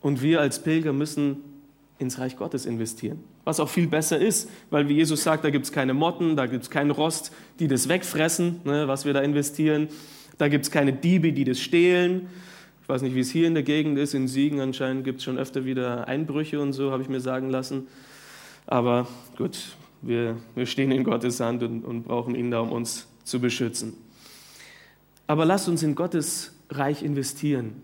[0.00, 1.38] Und wir als Pilger müssen
[1.98, 3.18] ins Reich Gottes investieren.
[3.42, 6.46] Was auch viel besser ist, weil wie Jesus sagt, da gibt es keine Motten, da
[6.46, 9.88] gibt es keinen Rost, die das wegfressen, ne, was wir da investieren.
[10.38, 12.28] Da gibt es keine Diebe, die das stehlen.
[12.82, 14.14] Ich weiß nicht, wie es hier in der Gegend ist.
[14.14, 17.50] In Siegen anscheinend gibt es schon öfter wieder Einbrüche und so, habe ich mir sagen
[17.50, 17.88] lassen.
[18.66, 23.06] Aber gut, wir, wir stehen in Gottes Hand und, und brauchen ihn da, um uns
[23.24, 23.94] zu beschützen.
[25.26, 27.82] Aber lasst uns in Gottes reich investieren.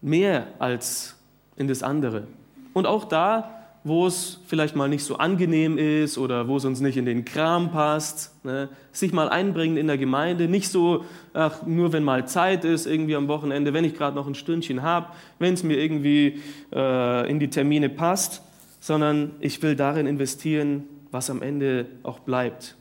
[0.00, 1.16] Mehr als
[1.56, 2.26] in das andere.
[2.72, 6.80] Und auch da, wo es vielleicht mal nicht so angenehm ist oder wo es uns
[6.80, 11.66] nicht in den Kram passt, ne, sich mal einbringen in der Gemeinde, nicht so, ach,
[11.66, 15.08] nur wenn mal Zeit ist, irgendwie am Wochenende, wenn ich gerade noch ein Stündchen habe,
[15.38, 16.40] wenn es mir irgendwie
[16.72, 18.42] äh, in die Termine passt,
[18.80, 22.74] sondern ich will darin investieren, was am Ende auch bleibt.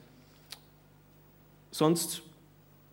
[1.70, 2.24] Sonst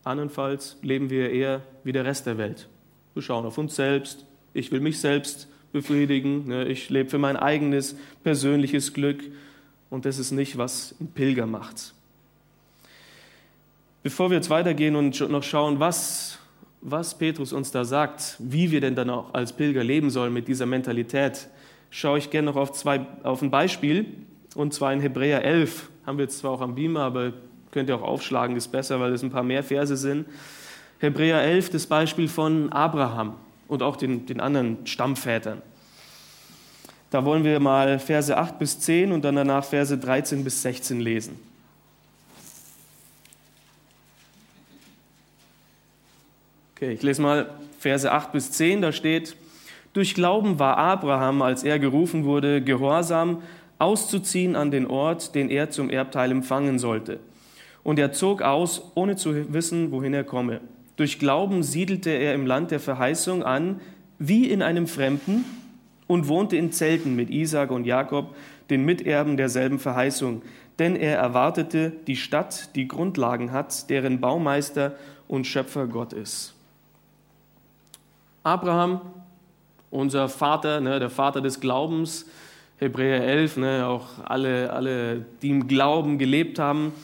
[0.05, 2.68] Andernfalls leben wir eher wie der Rest der Welt.
[3.14, 4.26] Wir schauen auf uns selbst.
[4.53, 6.46] Ich will mich selbst befriedigen.
[6.46, 6.68] Ne?
[6.68, 9.22] Ich lebe für mein eigenes persönliches Glück.
[9.88, 11.94] Und das ist nicht, was ein Pilger macht.
[14.03, 16.38] Bevor wir jetzt weitergehen und noch schauen, was,
[16.83, 20.48] was Petrus uns da sagt, wie wir denn dann auch als Pilger leben sollen mit
[20.48, 21.48] dieser Mentalität,
[21.88, 24.05] schaue ich gerne noch auf, zwei, auf ein Beispiel
[24.54, 25.88] Und zwar in Hebräer 11.
[26.06, 27.32] Haben wir jetzt zwar auch am Beamer, aber
[27.70, 30.26] könnt ihr auch aufschlagen, ist besser, weil es ein paar mehr Verse sind.
[30.98, 33.34] Hebräer 11, das Beispiel von Abraham
[33.68, 35.62] und auch den, den anderen Stammvätern.
[37.10, 41.00] Da wollen wir mal Verse 8 bis 10 und dann danach Verse 13 bis 16
[41.00, 41.38] lesen.
[46.76, 49.36] Okay, ich lese mal Verse 8 bis 10, da steht,
[49.92, 53.42] durch Glauben war Abraham, als er gerufen wurde, gehorsam,
[53.81, 57.19] auszuziehen an den Ort, den er zum Erbteil empfangen sollte.
[57.83, 60.61] Und er zog aus, ohne zu wissen, wohin er komme.
[60.97, 63.81] Durch Glauben siedelte er im Land der Verheißung an,
[64.19, 65.45] wie in einem Fremden,
[66.07, 68.35] und wohnte in Zelten mit Isaac und Jakob,
[68.69, 70.43] den Miterben derselben Verheißung.
[70.81, 74.97] Denn er erwartete die Stadt, die Grundlagen hat, deren Baumeister
[75.29, 76.55] und Schöpfer Gott ist.
[78.43, 79.01] Abraham,
[79.90, 82.27] unser Vater, ne, der Vater des Glaubens,
[82.81, 86.95] Hebräer 11, ne, auch alle, alle, die im Glauben gelebt haben,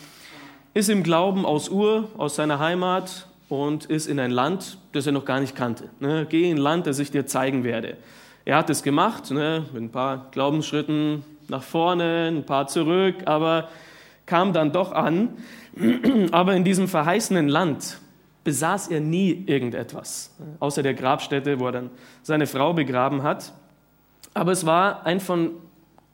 [0.73, 5.13] ist im Glauben aus Ur, aus seiner Heimat und ist in ein Land, das er
[5.13, 5.91] noch gar nicht kannte.
[6.01, 7.99] Ne, geh in ein Land, das ich dir zeigen werde.
[8.47, 13.69] Er hat es gemacht, ne, mit ein paar Glaubensschritten nach vorne, ein paar zurück, aber
[14.25, 15.29] kam dann doch an.
[16.33, 17.99] Aber in diesem verheißenen Land,
[18.45, 21.91] besaß er nie irgendetwas, außer der Grabstätte, wo er dann
[22.23, 23.53] seine Frau begraben hat.
[24.33, 25.51] Aber es war ein von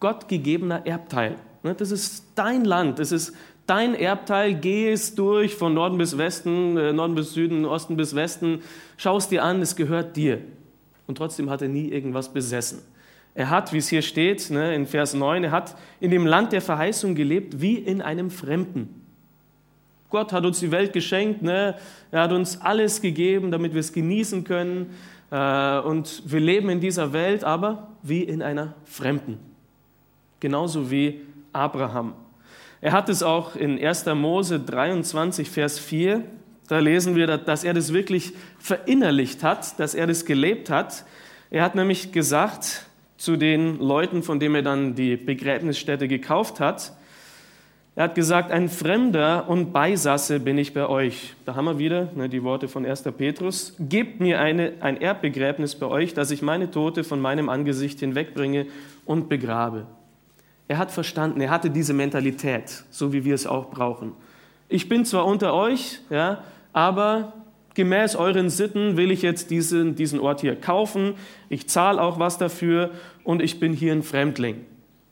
[0.02, 1.36] Gott gegebener Erbteil.
[1.62, 3.36] Ne, das ist dein Land, das ist
[3.68, 4.52] dein Erbteil.
[4.52, 8.62] Geh es durch von Norden bis Westen, äh, Norden bis Süden, Osten bis Westen.
[8.96, 10.40] Schau es dir an, es gehört dir.
[11.06, 12.80] Und trotzdem hat er nie irgendwas besessen.
[13.36, 16.50] Er hat, wie es hier steht ne, in Vers 9, er hat in dem Land
[16.50, 19.06] der Verheißung gelebt wie in einem Fremden.
[20.10, 21.76] Gott hat uns die Welt geschenkt, ne?
[22.10, 24.90] er hat uns alles gegeben, damit wir es genießen können.
[25.30, 29.51] Äh, und wir leben in dieser Welt, aber wie in einer Fremden.
[30.42, 31.20] Genauso wie
[31.52, 32.14] Abraham.
[32.80, 34.06] Er hat es auch in 1.
[34.06, 36.24] Mose 23, Vers 4.
[36.66, 41.04] Da lesen wir, dass er das wirklich verinnerlicht hat, dass er das gelebt hat.
[41.50, 42.86] Er hat nämlich gesagt
[43.18, 46.92] zu den Leuten, von denen er dann die Begräbnisstätte gekauft hat,
[47.94, 51.34] er hat gesagt, ein Fremder und Beisasse bin ich bei euch.
[51.44, 53.02] Da haben wir wieder ne, die Worte von 1.
[53.16, 53.76] Petrus.
[53.78, 58.66] Gebt mir eine, ein Erbbegräbnis bei euch, dass ich meine Tote von meinem Angesicht hinwegbringe
[59.04, 59.86] und begrabe.
[60.68, 64.12] Er hat verstanden, er hatte diese Mentalität, so wie wir es auch brauchen.
[64.68, 67.34] Ich bin zwar unter euch, ja, aber
[67.74, 71.14] gemäß euren Sitten will ich jetzt diesen, diesen Ort hier kaufen.
[71.48, 72.90] Ich zahle auch was dafür
[73.24, 74.64] und ich bin hier ein Fremdling.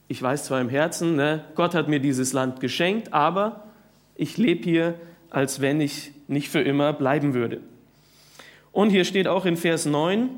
[0.09, 3.65] Ich weiß zwar im Herzen, ne, Gott hat mir dieses Land geschenkt, aber
[4.15, 4.95] ich lebe hier,
[5.31, 7.61] als wenn ich nicht für immer bleiben würde.
[8.73, 10.31] Und hier steht auch in Vers 9,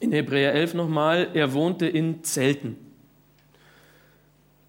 [0.00, 2.76] in Hebräer 11 nochmal, er wohnte in Zelten.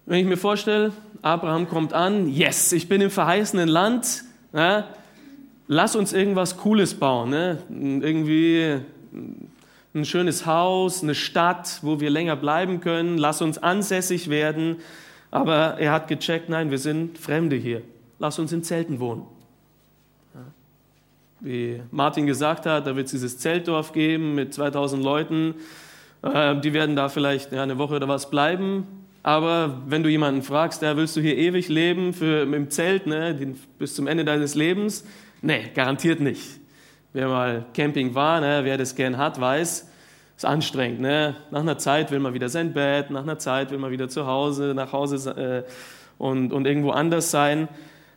[0.06, 4.84] Wenn ich mir vorstelle, Abraham kommt an, yes, ich bin im verheißenen Land, ne,
[5.66, 8.80] lass uns irgendwas Cooles bauen, ne, irgendwie
[9.94, 14.76] ein schönes Haus, eine Stadt, wo wir länger bleiben können, lass uns ansässig werden.
[15.30, 17.80] Aber er hat gecheckt, nein, wir sind Fremde hier,
[18.18, 19.22] lass uns in Zelten wohnen.
[21.40, 25.54] Wie Martin gesagt hat, da wird es dieses Zeltdorf geben mit 2000 Leuten.
[26.22, 29.03] Äh, die werden da vielleicht eine Woche oder was bleiben.
[29.24, 33.34] Aber wenn du jemanden fragst, ja, willst du hier ewig leben für, im Zelt ne,
[33.78, 35.06] bis zum Ende deines Lebens?
[35.40, 36.60] Nee, garantiert nicht.
[37.14, 39.88] Wer mal Camping war, ne, wer das gern hat, weiß,
[40.36, 41.00] ist anstrengend.
[41.00, 41.36] Ne?
[41.50, 44.26] Nach einer Zeit will man wieder sein Bett, nach einer Zeit will man wieder zu
[44.26, 45.70] Hause, nach Hause äh,
[46.22, 47.68] und, und irgendwo anders sein.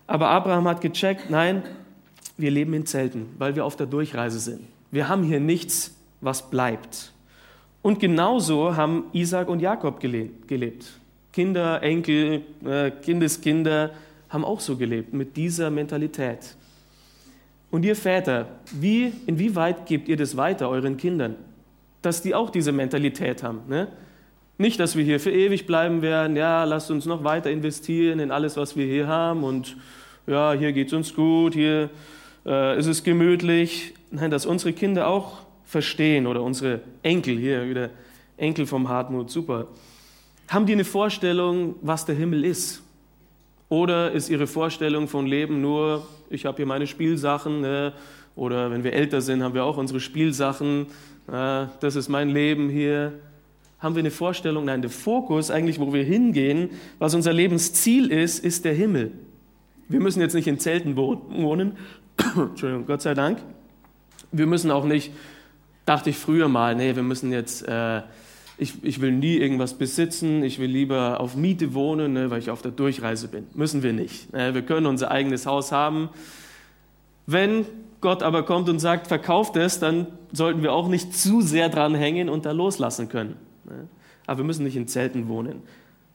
[0.07, 1.63] Aber Abraham hat gecheckt, nein,
[2.35, 4.67] wir leben in Zelten, weil wir auf der Durchreise sind.
[4.91, 7.13] Wir haben hier nichts, was bleibt.
[7.81, 10.85] Und genauso haben Isaac und Jakob gelebt.
[11.31, 13.91] Kinder, Enkel, äh, Kindeskinder
[14.29, 16.55] haben auch so gelebt, mit dieser Mentalität.
[17.69, 21.35] Und ihr Väter, wie, inwieweit gebt ihr das weiter euren Kindern?
[22.01, 23.61] Dass die auch diese Mentalität haben.
[23.67, 23.87] Ne?
[24.57, 28.31] Nicht, dass wir hier für ewig bleiben werden, ja, lasst uns noch weiter investieren in
[28.31, 29.77] alles, was wir hier haben und
[30.25, 31.89] ja, hier geht es uns gut, hier
[32.45, 33.93] äh, ist es gemütlich.
[34.11, 37.91] Nein, dass unsere Kinder auch verstehen oder unsere Enkel, hier wieder
[38.37, 39.67] Enkel vom Hartmut, super.
[40.47, 42.81] Haben die eine Vorstellung, was der Himmel ist?
[43.69, 47.93] Oder ist ihre Vorstellung von Leben nur, ich habe hier meine Spielsachen, ne?
[48.35, 50.85] oder wenn wir älter sind, haben wir auch unsere Spielsachen,
[51.27, 53.13] äh, das ist mein Leben hier.
[53.79, 54.65] Haben wir eine Vorstellung?
[54.65, 59.11] Nein, der Fokus eigentlich, wo wir hingehen, was unser Lebensziel ist, ist der Himmel.
[59.89, 61.73] Wir müssen jetzt nicht in Zelten wohnen,
[62.35, 63.39] Entschuldigung, Gott sei Dank.
[64.31, 65.11] Wir müssen auch nicht,
[65.87, 68.03] dachte ich früher mal, nee, wir müssen jetzt äh,
[68.57, 72.49] ich, ich will nie irgendwas besitzen, ich will lieber auf Miete wohnen, ne, weil ich
[72.49, 73.45] auf der Durchreise bin.
[73.53, 74.33] Müssen wir nicht.
[74.33, 74.53] Ne?
[74.53, 76.09] Wir können unser eigenes Haus haben.
[77.27, 77.65] Wenn
[78.01, 81.93] Gott aber kommt und sagt, verkauft es, dann sollten wir auch nicht zu sehr dran
[81.93, 83.35] hängen und da loslassen können.
[83.65, 83.87] Ne?
[84.25, 85.61] Aber wir müssen nicht in Zelten wohnen.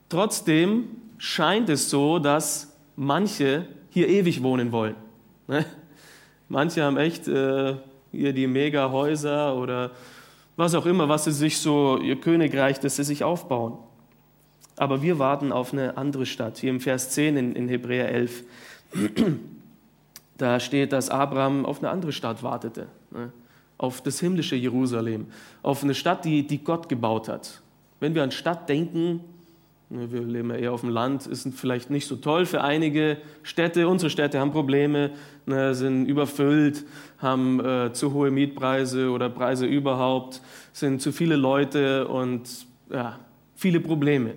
[0.09, 4.97] Trotzdem scheint es so, dass manche hier ewig wohnen wollen.
[5.47, 5.65] Ne?
[6.49, 7.77] Manche haben echt äh,
[8.13, 9.91] hier die Mega-Häuser oder
[10.57, 13.79] was auch immer, was sie sich so, ihr Königreich, das sie sich aufbauen.
[14.77, 16.59] Aber wir warten auf eine andere Stadt.
[16.59, 18.45] Hier im Vers 10 in, in Hebräer 11,
[20.39, 23.33] da steht, dass Abraham auf eine andere Stadt wartete, ne?
[23.79, 25.27] auf das himmlische Jerusalem,
[25.63, 27.63] auf eine Stadt, die, die Gott gebaut hat.
[28.01, 29.21] Wenn wir an Stadt denken,
[29.93, 33.89] wir leben ja eher auf dem Land, ist vielleicht nicht so toll für einige Städte.
[33.89, 35.11] Unsere Städte haben Probleme,
[35.47, 36.85] ne, sind überfüllt,
[37.19, 40.41] haben äh, zu hohe Mietpreise oder Preise überhaupt,
[40.73, 42.49] sind zu viele Leute und
[42.91, 43.19] ja,
[43.55, 44.35] viele Probleme.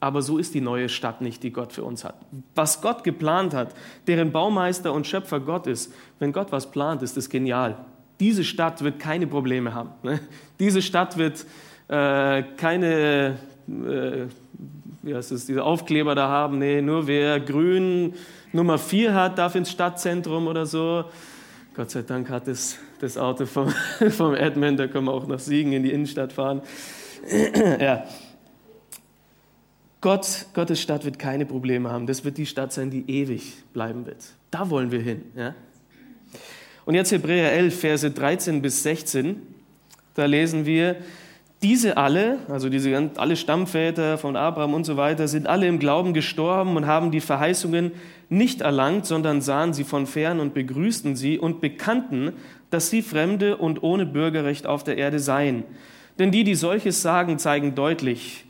[0.00, 2.14] Aber so ist die neue Stadt nicht, die Gott für uns hat.
[2.54, 3.74] Was Gott geplant hat,
[4.06, 7.76] deren Baumeister und Schöpfer Gott ist, wenn Gott was plant, ist das genial.
[8.20, 9.90] Diese Stadt wird keine Probleme haben.
[10.04, 10.20] Ne?
[10.60, 11.44] Diese Stadt wird
[11.88, 13.38] äh, keine,
[13.68, 14.26] äh,
[15.02, 16.58] wie heißt es, diese Aufkleber da haben.
[16.58, 18.14] Nee, nur wer grün
[18.52, 21.04] Nummer 4 hat, darf ins Stadtzentrum oder so.
[21.74, 23.68] Gott sei Dank hat es das Auto vom,
[24.10, 26.62] vom Edmund, da können wir auch nach Siegen in die Innenstadt fahren.
[27.80, 28.04] ja.
[30.00, 32.06] Gott, Gottes Stadt wird keine Probleme haben.
[32.06, 34.24] Das wird die Stadt sein, die ewig bleiben wird.
[34.50, 35.24] Da wollen wir hin.
[35.36, 35.54] Ja?
[36.84, 39.42] Und jetzt Hebräer 11, Verse 13 bis 16.
[40.14, 40.96] Da lesen wir,
[41.62, 46.14] diese alle, also diese alle Stammväter von Abraham und so weiter, sind alle im Glauben
[46.14, 47.92] gestorben und haben die Verheißungen
[48.28, 52.32] nicht erlangt, sondern sahen sie von fern und begrüßten sie und bekannten,
[52.70, 55.64] dass sie Fremde und ohne Bürgerrecht auf der Erde seien.
[56.18, 58.44] Denn die, die solches sagen, zeigen deutlich,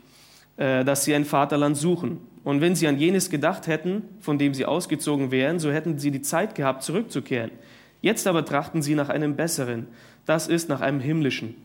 [0.57, 2.19] äh, dass sie ein Vaterland suchen.
[2.43, 6.11] Und wenn sie an jenes gedacht hätten, von dem sie ausgezogen wären, so hätten sie
[6.11, 7.51] die Zeit gehabt, zurückzukehren.
[8.01, 9.87] Jetzt aber trachten sie nach einem besseren,
[10.25, 11.55] das ist nach einem himmlischen.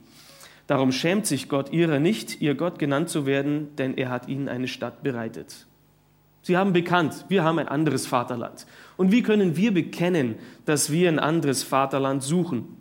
[0.66, 4.48] Darum schämt sich Gott ihrer nicht, ihr Gott genannt zu werden, denn er hat ihnen
[4.48, 5.66] eine Stadt bereitet.
[6.42, 8.66] Sie haben bekannt, wir haben ein anderes Vaterland.
[8.96, 12.76] Und wie können wir bekennen, dass wir ein anderes Vaterland suchen?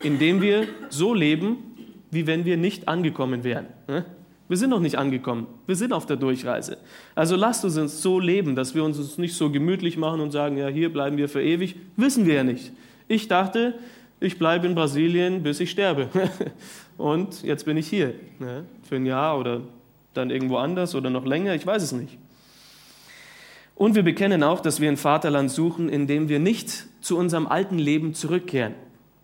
[0.00, 1.58] Indem wir so leben,
[2.10, 3.66] wie wenn wir nicht angekommen wären.
[3.86, 4.04] Ne?
[4.48, 5.46] Wir sind noch nicht angekommen.
[5.66, 6.78] Wir sind auf der Durchreise.
[7.14, 10.68] Also lasst uns so leben, dass wir uns nicht so gemütlich machen und sagen, ja,
[10.68, 11.76] hier bleiben wir für ewig.
[11.96, 12.72] Wissen wir ja nicht.
[13.08, 13.74] Ich dachte,
[14.20, 16.08] ich bleibe in Brasilien, bis ich sterbe.
[16.96, 18.14] Und jetzt bin ich hier.
[18.38, 18.64] Ne?
[18.82, 19.62] Für ein Jahr oder
[20.14, 22.18] dann irgendwo anders oder noch länger, ich weiß es nicht.
[23.74, 27.46] Und wir bekennen auch, dass wir ein Vaterland suchen, in dem wir nicht zu unserem
[27.48, 28.74] alten Leben zurückkehren.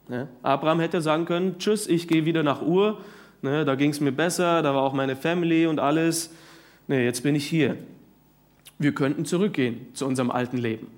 [0.08, 0.26] Ne?
[0.42, 2.98] Abraham hätte sagen können, tschüss, ich gehe wieder nach Ur,
[3.42, 3.64] ne?
[3.64, 6.34] da ging es mir besser, da war auch meine Family und alles.
[6.88, 7.76] Nee, jetzt bin ich hier.
[8.78, 10.88] Wir könnten zurückgehen zu unserem alten Leben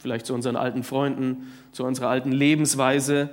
[0.00, 3.30] vielleicht zu unseren alten Freunden, zu unserer alten Lebensweise,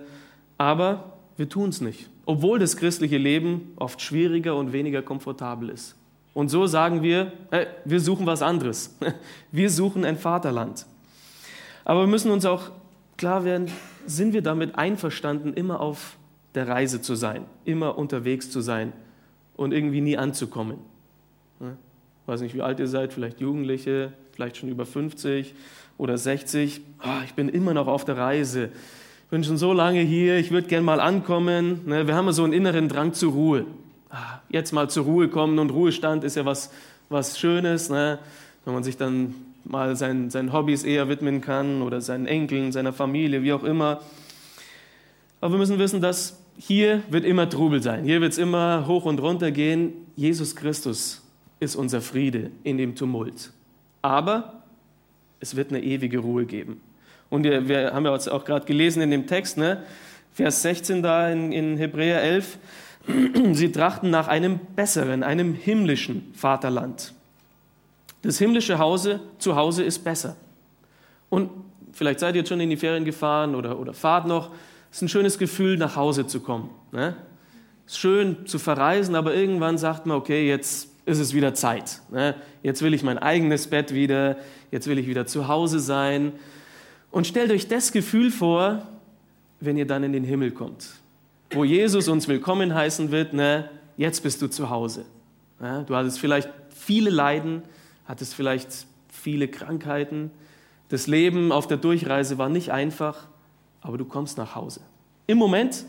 [0.58, 5.96] aber wir tun es nicht, obwohl das christliche Leben oft schwieriger und weniger komfortabel ist.
[6.34, 8.96] Und so sagen wir, hey, wir suchen was anderes.
[9.52, 10.86] Wir suchen ein Vaterland.
[11.84, 12.70] Aber wir müssen uns auch
[13.18, 13.72] klar werden,
[14.06, 16.18] sind wir damit einverstanden, immer auf
[16.54, 18.94] der Reise zu sein, immer unterwegs zu sein
[19.56, 20.78] und irgendwie nie anzukommen.
[21.60, 25.56] Ich weiß nicht, wie alt ihr seid, vielleicht Jugendliche, vielleicht schon über 50
[25.98, 28.70] oder 60, oh, ah, ich bin immer noch auf der Reise.
[29.24, 31.82] Ich bin schon so lange hier, ich würde gern mal ankommen.
[31.86, 33.66] Ne, wir haben so einen inneren Drang zur Ruhe.
[34.10, 36.72] Ah, jetzt mal zur Ruhe kommen und Ruhestand ist ja was,
[37.10, 38.20] was Schönes, ne?
[38.64, 42.94] wenn man sich dann mal seinen, seinen Hobbys eher widmen kann oder seinen Enkeln, seiner
[42.94, 44.02] Familie, wie auch immer.
[45.42, 48.04] Aber wir müssen wissen, dass hier wird immer Trubel sein.
[48.04, 49.94] Hier wird es immer hoch und runter gehen.
[50.16, 51.24] Jesus Christus
[51.60, 53.52] ist unser Friede in dem Tumult.
[54.02, 54.57] Aber
[55.40, 56.82] es wird eine ewige Ruhe geben.
[57.30, 59.84] Und wir, haben ja auch gerade gelesen in dem Text, ne?
[60.34, 62.60] Vers 16 da in, in Hebräer 11,
[63.54, 67.14] sie trachten nach einem besseren, einem himmlischen Vaterland.
[68.22, 70.36] Das himmlische Hause, Zuhause ist besser.
[71.30, 71.50] Und
[71.92, 74.52] vielleicht seid ihr jetzt schon in die Ferien gefahren oder, oder fahrt noch.
[74.92, 76.70] Es ist ein schönes Gefühl, nach Hause zu kommen.
[76.92, 77.16] Ne?
[77.86, 82.02] Es ist schön zu verreisen, aber irgendwann sagt man, okay, jetzt ist es wieder Zeit.
[82.12, 82.36] Ne?
[82.64, 84.36] Jetzt will ich mein eigenes Bett wieder,
[84.72, 86.34] jetzt will ich wieder zu Hause sein.
[87.12, 88.86] Und stellt euch das Gefühl vor,
[89.62, 90.90] wenn ihr dann in den Himmel kommt,
[91.52, 93.70] wo Jesus uns willkommen heißen wird, ne?
[93.96, 95.06] jetzt bist du zu Hause.
[95.62, 95.86] Ne?
[95.88, 97.62] Du hattest vielleicht viele Leiden,
[98.06, 100.30] hattest vielleicht viele Krankheiten.
[100.90, 103.28] Das Leben auf der Durchreise war nicht einfach,
[103.80, 104.82] aber du kommst nach Hause.
[105.26, 105.86] Im Moment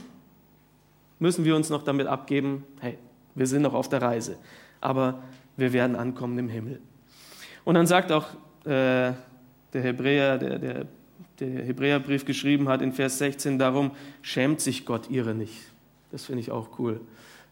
[1.18, 2.98] müssen wir uns noch damit abgeben, hey,
[3.38, 4.36] wir sind noch auf der Reise,
[4.80, 5.22] aber
[5.56, 6.80] wir werden ankommen im Himmel.
[7.64, 8.26] Und dann sagt auch
[8.64, 9.12] äh,
[9.72, 10.86] der Hebräer, der, der,
[11.40, 15.54] der Hebräerbrief geschrieben hat in Vers 16, darum schämt sich Gott ihre nicht.
[16.10, 17.00] Das finde ich auch cool.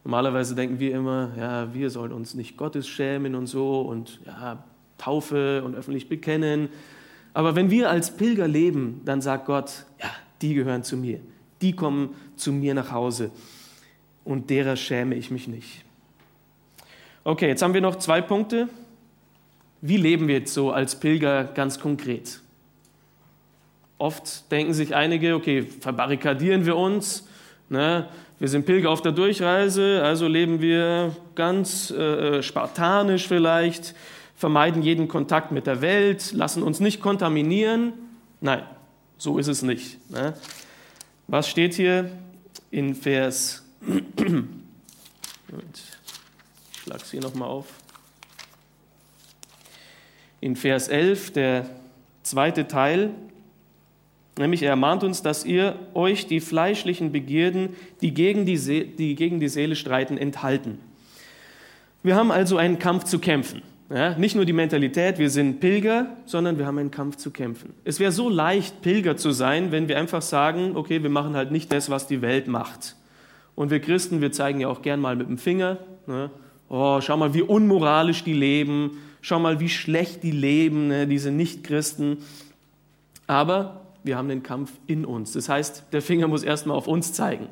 [0.04, 4.64] Normalerweise denken wir immer, ja, wir sollen uns nicht Gottes schämen und so und ja,
[4.98, 6.68] Taufe und öffentlich bekennen.
[7.34, 10.08] Aber wenn wir als Pilger leben, dann sagt Gott, ja,
[10.40, 11.20] die gehören zu mir.
[11.60, 13.30] Die kommen zu mir nach Hause.
[14.26, 15.84] Und derer schäme ich mich nicht.
[17.22, 18.68] Okay, jetzt haben wir noch zwei Punkte.
[19.80, 22.40] Wie leben wir jetzt so als Pilger ganz konkret?
[23.98, 27.28] Oft denken sich einige, okay, verbarrikadieren wir uns.
[27.68, 28.08] Ne?
[28.40, 33.94] Wir sind Pilger auf der Durchreise, also leben wir ganz äh, spartanisch vielleicht,
[34.34, 37.92] vermeiden jeden Kontakt mit der Welt, lassen uns nicht kontaminieren.
[38.40, 38.62] Nein,
[39.18, 40.10] so ist es nicht.
[40.10, 40.34] Ne?
[41.28, 42.10] Was steht hier
[42.72, 44.02] in Vers, ich
[46.82, 47.66] schlage es hier nochmal auf,
[50.40, 51.66] in Vers 11, der
[52.22, 53.10] zweite Teil,
[54.38, 57.70] nämlich er ermahnt uns, dass ihr euch die fleischlichen Begierden,
[58.00, 58.56] die gegen die,
[58.86, 60.78] die gegen die Seele streiten, enthalten.
[62.02, 63.62] Wir haben also einen Kampf zu kämpfen.
[63.88, 67.72] Ja, nicht nur die Mentalität, wir sind Pilger, sondern wir haben einen Kampf zu kämpfen.
[67.84, 71.52] Es wäre so leicht, Pilger zu sein, wenn wir einfach sagen, okay, wir machen halt
[71.52, 72.96] nicht das, was die Welt macht.
[73.56, 76.30] Und wir Christen, wir zeigen ja auch gern mal mit dem Finger, ne?
[76.68, 81.08] oh, schau mal, wie unmoralisch die leben, schau mal, wie schlecht die leben, ne?
[81.08, 82.18] diese Nichtchristen.
[83.26, 85.32] Aber wir haben den Kampf in uns.
[85.32, 87.48] Das heißt, der Finger muss erstmal auf uns zeigen.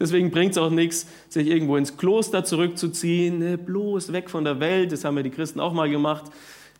[0.00, 4.60] Deswegen bringt es auch nichts, sich irgendwo ins Kloster zurückzuziehen, ne, bloß weg von der
[4.60, 4.92] Welt.
[4.92, 6.24] Das haben ja die Christen auch mal gemacht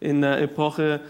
[0.01, 1.01] in der Epoche.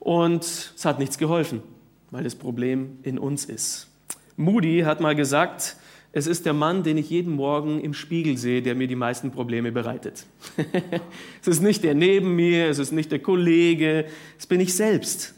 [0.00, 1.62] Und es hat nichts geholfen,
[2.10, 3.88] weil das Problem in uns ist.
[4.36, 5.76] Moody hat mal gesagt,
[6.16, 9.32] es ist der Mann, den ich jeden Morgen im Spiegel sehe, der mir die meisten
[9.32, 10.26] Probleme bereitet.
[11.42, 14.06] es ist nicht der neben mir, es ist nicht der Kollege,
[14.38, 15.34] es bin ich selbst.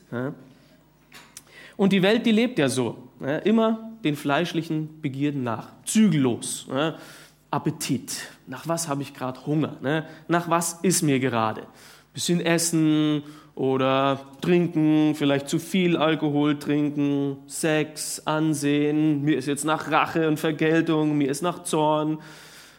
[1.78, 2.98] Und die Welt, die lebt ja so.
[3.44, 6.68] Immer den fleischlichen Begierden nach, zügellos.
[7.50, 8.28] Appetit.
[8.46, 9.78] Nach was habe ich gerade Hunger?
[9.80, 10.06] Ne?
[10.28, 11.62] Nach was ist mir gerade?
[12.12, 13.22] Bisschen essen
[13.56, 19.22] oder trinken, vielleicht zu viel Alkohol trinken, Sex, Ansehen.
[19.22, 22.18] Mir ist jetzt nach Rache und Vergeltung, mir ist nach Zorn.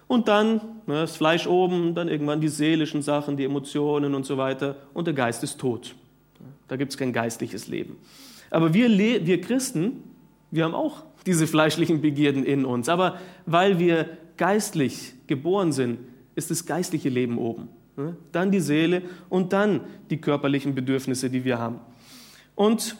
[0.07, 4.37] Und dann ne, das Fleisch oben, dann irgendwann die seelischen Sachen, die Emotionen und so
[4.37, 4.75] weiter.
[4.93, 5.95] Und der Geist ist tot.
[6.67, 7.97] Da gibt es kein geistliches Leben.
[8.51, 10.03] Aber wir, wir Christen,
[10.51, 12.87] wir haben auch diese fleischlichen Begierden in uns.
[12.87, 13.17] Aber
[13.47, 15.97] weil wir geistlich geboren sind,
[16.35, 17.67] ist das geistliche Leben oben.
[17.97, 18.15] Ne?
[18.31, 21.79] Dann die Seele und dann die körperlichen Bedürfnisse, die wir haben.
[22.55, 22.95] Und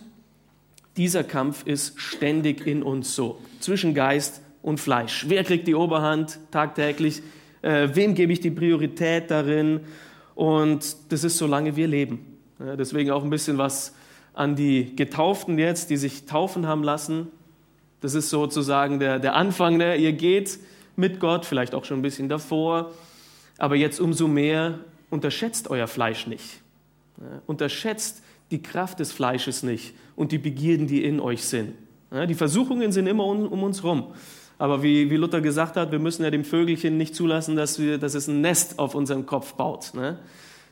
[0.98, 5.26] dieser Kampf ist ständig in uns so, zwischen Geist und Fleisch.
[5.30, 7.22] Wer kriegt die Oberhand tagtäglich?
[7.62, 9.82] Äh, wem gebe ich die Priorität darin?
[10.36, 12.38] Und das ist solange wir leben.
[12.60, 13.96] deswegen auch ein bisschen was
[14.34, 17.28] an die Getauften jetzt, die sich taufen haben lassen.
[18.02, 19.78] Das ist sozusagen der, der Anfang.
[19.78, 19.96] Ne?
[19.96, 20.60] Ihr geht
[20.96, 22.92] mit Gott, vielleicht auch schon ein bisschen davor,
[23.58, 24.80] aber jetzt umso mehr
[25.10, 26.62] unterschätzt euer Fleisch nicht.
[27.46, 31.74] Unterschätzt die Kraft des Fleisches nicht und die Begierden, die in euch sind.
[32.12, 34.14] Die Versuchungen sind immer um, um uns rum.
[34.60, 37.98] Aber wie, wie, Luther gesagt hat, wir müssen ja dem Vögelchen nicht zulassen, dass, wir,
[37.98, 39.94] dass es ein Nest auf unserem Kopf baut.
[39.94, 40.20] Ne?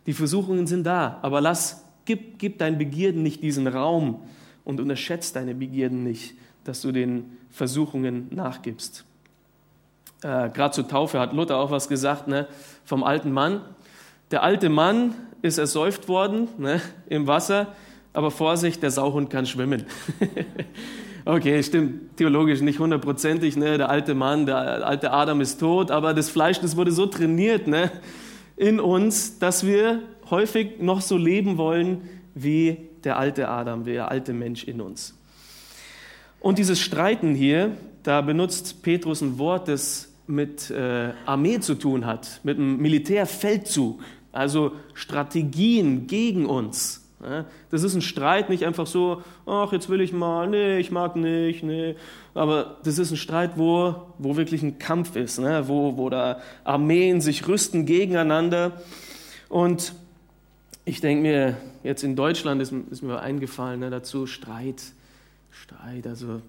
[0.05, 4.21] Die Versuchungen sind da, aber lass, gib, gib deinen Begierden nicht diesen Raum
[4.63, 9.05] und unterschätzt deine Begierden nicht dass du den Versuchungen nachgibst.
[10.21, 12.47] Äh, Gerade zur Taufe hat Luther auch was gesagt ne,
[12.83, 13.61] vom alten Mann.
[14.31, 15.13] Der alte Mann
[15.43, 17.75] ist ersäuft worden ne, im Wasser,
[18.11, 19.85] aber Vorsicht, der Sauhund kann schwimmen.
[21.25, 23.55] okay, stimmt theologisch nicht hundertprozentig.
[23.55, 27.05] Ne, der alte Mann, der alte Adam ist tot, aber das Fleisch, das wurde so
[27.05, 27.91] trainiert ne,
[28.57, 34.09] in uns, dass wir häufig noch so leben wollen wie der alte Adam, wie der
[34.09, 35.13] alte Mensch in uns.
[36.39, 42.05] Und dieses Streiten hier, da benutzt Petrus ein Wort, das mit äh, Armee zu tun
[42.05, 44.01] hat, mit einem Militärfeldzug,
[44.35, 47.01] also Strategien gegen uns.
[47.71, 51.15] Das ist ein Streit, nicht einfach so, ach, jetzt will ich mal, nee, ich mag
[51.15, 51.95] nicht, nee.
[52.33, 55.67] Aber das ist ein Streit, wo, wo wirklich ein Kampf ist, ne?
[55.67, 58.81] wo, wo da Armeen sich rüsten gegeneinander.
[59.49, 59.93] Und
[60.83, 64.83] ich denke mir, jetzt in Deutschland ist, ist mir eingefallen ne, dazu, Streit.
[65.49, 66.41] Streit, also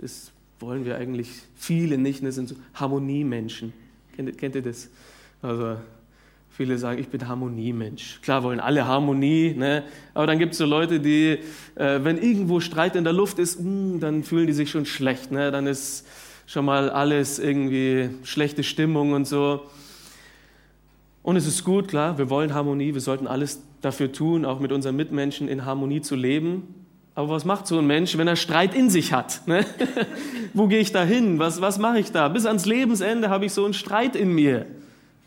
[0.00, 0.30] das
[0.60, 3.72] wollen wir eigentlich viele nicht, das sind so Harmoniemenschen.
[4.14, 4.88] Kennt, kennt ihr das?
[5.42, 5.76] Also
[6.52, 8.20] viele sagen, ich bin Harmoniemensch.
[8.22, 9.84] Klar wollen alle Harmonie, ne?
[10.12, 11.38] aber dann gibt es so Leute, die,
[11.74, 14.84] äh, wenn irgendwo Streit in der Luft ist, mh, hm, dann fühlen die sich schon
[14.84, 15.32] schlecht.
[15.32, 15.50] Ne?
[15.50, 16.06] Dann ist
[16.46, 19.62] schon mal alles irgendwie schlechte Stimmung und so.
[21.22, 24.72] Und es ist gut, klar, wir wollen Harmonie, wir sollten alles dafür tun, auch mit
[24.72, 26.74] unseren Mitmenschen in Harmonie zu leben.
[27.14, 29.42] Aber was macht so ein Mensch, wenn er Streit in sich hat?
[29.46, 29.64] Ne?
[30.54, 31.38] Wo gehe ich da hin?
[31.38, 32.28] Was, was mache ich da?
[32.28, 34.66] Bis ans Lebensende habe ich so einen Streit in mir.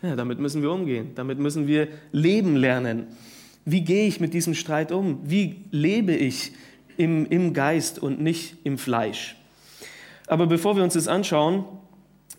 [0.06, 1.10] Ja, damit müssen wir umgehen.
[1.14, 3.08] Damit müssen wir leben lernen.
[3.64, 5.18] Wie gehe ich mit diesem Streit um?
[5.24, 6.52] Wie lebe ich
[6.96, 9.36] im, im Geist und nicht im Fleisch?
[10.28, 11.64] Aber bevor wir uns das anschauen,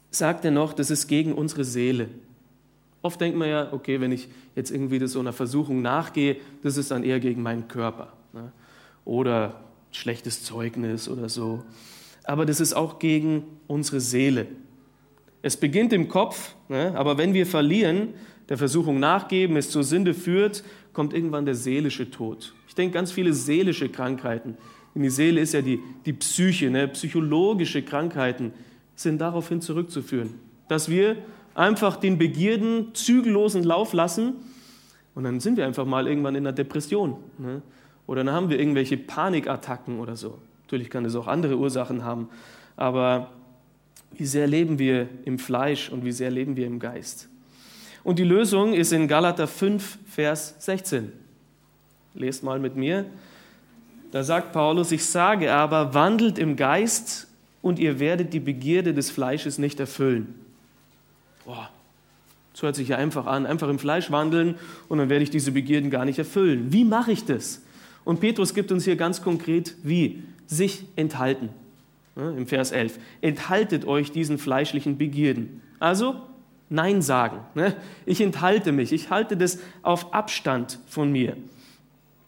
[0.10, 2.10] sagt er noch, das ist gegen unsere Seele.
[3.02, 6.92] Oft denkt man ja, okay, wenn ich jetzt irgendwie so einer Versuchung nachgehe, das ist
[6.92, 8.14] dann eher gegen meinen Körper.
[8.34, 8.52] Ne?
[9.06, 9.62] Oder
[9.92, 11.64] schlechtes Zeugnis oder so.
[12.24, 14.48] Aber das ist auch gegen unsere Seele.
[15.42, 16.94] Es beginnt im Kopf, ne?
[16.96, 18.14] aber wenn wir verlieren,
[18.50, 20.64] der Versuchung nachgeben, es zur Sünde führt,
[20.94, 22.54] kommt irgendwann der seelische Tod.
[22.68, 24.58] Ich denke, ganz viele seelische Krankheiten,
[24.96, 26.88] denn die Seele ist ja die, die Psyche, ne?
[26.88, 28.54] psychologische Krankheiten
[28.96, 30.36] sind daraufhin zurückzuführen,
[30.70, 31.18] dass wir
[31.54, 34.34] einfach den Begierden zügellosen Lauf lassen
[35.14, 37.18] und dann sind wir einfach mal irgendwann in einer Depression.
[37.38, 37.62] Ne?
[38.06, 40.40] Oder dann haben wir irgendwelche Panikattacken oder so.
[40.64, 42.30] Natürlich kann es auch andere Ursachen haben,
[42.76, 43.32] aber
[44.16, 47.30] wie sehr leben wir im Fleisch und wie sehr leben wir im Geist?
[48.04, 51.12] Und die Lösung ist in Galater 5, Vers 16.
[52.14, 53.06] Lest mal mit mir.
[54.12, 57.28] Da sagt Paulus, ich sage aber, wandelt im Geist
[57.62, 60.34] und ihr werdet die Begierde des Fleisches nicht erfüllen.
[61.46, 61.70] Boah,
[62.54, 63.46] das hört sich ja einfach an.
[63.46, 64.56] Einfach im Fleisch wandeln
[64.88, 66.72] und dann werde ich diese Begierden gar nicht erfüllen.
[66.72, 67.62] Wie mache ich das?
[68.06, 70.24] Und Petrus gibt uns hier ganz konkret, wie?
[70.46, 71.50] Sich enthalten.
[72.18, 73.00] Ja, Im Vers 11.
[73.22, 75.62] Enthaltet euch diesen fleischlichen Begierden.
[75.80, 76.16] Also
[76.70, 77.40] Nein sagen.
[77.56, 77.76] Ne?
[78.06, 78.92] Ich enthalte mich.
[78.92, 81.38] Ich halte das auf Abstand von mir.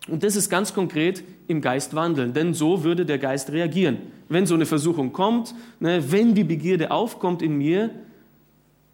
[0.08, 3.98] Und das ist ganz konkret im Geist wandeln, denn so würde der Geist reagieren.
[4.28, 7.92] Wenn so eine Versuchung kommt, ne, wenn die Begierde aufkommt in mir,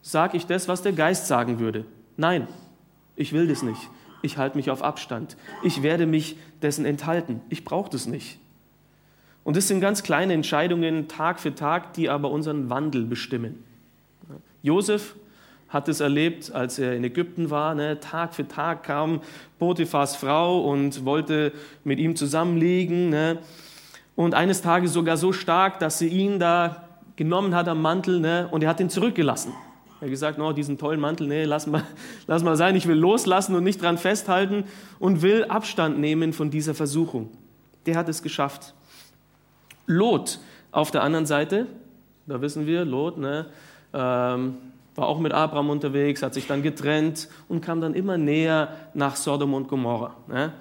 [0.02, 1.86] sage ich das, was der Geist sagen würde.
[2.18, 2.48] Nein,
[3.16, 3.90] ich will das nicht.
[4.24, 5.38] Ich halte mich auf Abstand.
[5.64, 7.42] Ich werde mich dessen enthalten.
[7.50, 8.40] Ich brauche das nicht.
[9.46, 13.64] Und das sind ganz kleine Entscheidungen Tag für Tag, die aber unseren Wandel bestimmen.
[14.64, 15.16] Josef
[15.70, 17.76] hat es erlebt, als er in Ägypten war.
[17.76, 18.00] Ne?
[18.00, 19.22] Tag für Tag kam
[19.60, 21.52] Potiphas Frau und wollte
[21.84, 23.12] mit ihm zusammenliegen.
[23.12, 23.38] Ne?
[24.16, 28.48] Und eines Tages sogar so stark, dass sie ihn da genommen hat am Mantel ne?
[28.50, 29.54] und er hat ihn zurückgelassen.
[30.00, 31.84] Er hat gesagt, no, diesen tollen Mantel, nee, lass mal,
[32.28, 34.64] lass mal sein, ich will loslassen und nicht dran festhalten
[34.98, 37.30] und will Abstand nehmen von dieser Versuchung.
[37.86, 38.74] Der hat es geschafft.
[39.86, 40.40] Lot
[40.72, 41.68] auf der anderen Seite,
[42.28, 43.48] da wissen wir, Lot, ne,
[43.94, 44.56] ähm,
[44.96, 49.16] war auch mit Abraham unterwegs, hat sich dann getrennt und kam dann immer näher nach
[49.16, 50.16] Sodom und Gomorra.
[50.28, 50.54] Ne?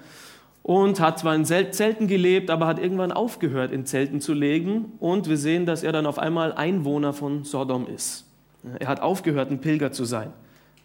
[0.61, 4.93] Und hat zwar in Zelten gelebt, aber hat irgendwann aufgehört, in Zelten zu leben.
[4.99, 8.25] Und wir sehen, dass er dann auf einmal Einwohner von Sodom ist.
[8.79, 10.33] Er hat aufgehört, ein Pilger zu sein.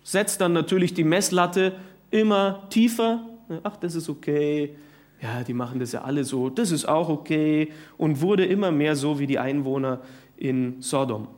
[0.05, 1.72] Setzt dann natürlich die Messlatte
[2.11, 3.20] immer tiefer.
[3.62, 4.76] Ach, das ist okay.
[5.23, 6.49] Ja, die machen das ja alle so.
[6.49, 7.73] Das ist auch okay.
[7.99, 10.01] Und wurde immer mehr so wie die Einwohner
[10.37, 11.29] in Sodom.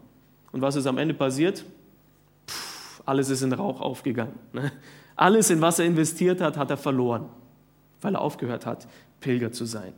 [0.53, 1.65] Und was ist am Ende passiert?
[2.47, 4.35] Puh, alles ist in Rauch aufgegangen.
[4.53, 4.71] Ne?
[5.17, 7.27] Alles, in was er investiert hat, hat er verloren,
[8.01, 8.87] weil er aufgehört hat,
[9.21, 9.93] Pilger zu sein.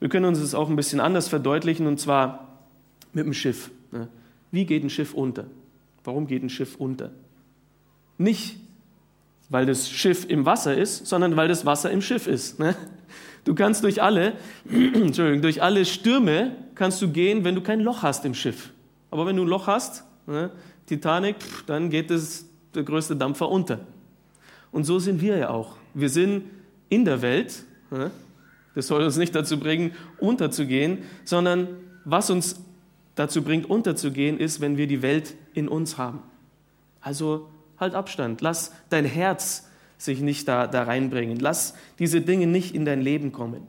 [0.00, 2.60] Wir können uns das auch ein bisschen anders verdeutlichen, und zwar
[3.12, 3.70] mit dem Schiff.
[3.90, 4.08] Ne?
[4.50, 5.46] Wie geht ein Schiff unter?
[6.04, 7.10] Warum geht ein Schiff unter?
[8.16, 8.60] Nicht,
[9.48, 12.58] weil das Schiff im Wasser ist, sondern weil das Wasser im Schiff ist.
[12.58, 12.74] Ne?
[13.44, 14.34] Du kannst durch alle,
[14.70, 18.70] Entschuldigung, durch alle Stürme kannst du gehen, wenn du kein Loch hast im Schiff.
[19.10, 20.50] Aber wenn du ein Loch hast, ne,
[20.86, 21.36] Titanic,
[21.66, 23.80] dann geht es, der größte Dampfer unter.
[24.70, 25.76] Und so sind wir ja auch.
[25.94, 26.44] Wir sind
[26.90, 27.64] in der Welt.
[27.90, 28.10] Ne?
[28.74, 31.68] Das soll uns nicht dazu bringen, unterzugehen, sondern
[32.04, 32.62] was uns
[33.14, 36.22] dazu bringt, unterzugehen, ist, wenn wir die Welt in uns haben.
[37.00, 37.48] Also
[37.80, 38.40] halt Abstand.
[38.40, 39.68] Lass dein Herz
[39.98, 41.38] sich nicht da, da reinbringen.
[41.38, 43.66] Lass diese Dinge nicht in dein Leben kommen.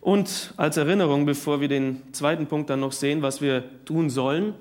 [0.00, 4.54] Und als Erinnerung, bevor wir den zweiten Punkt dann noch sehen, was wir tun sollen,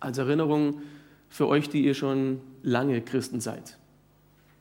[0.00, 0.82] als Erinnerung
[1.28, 3.76] für euch, die ihr schon lange Christen seid,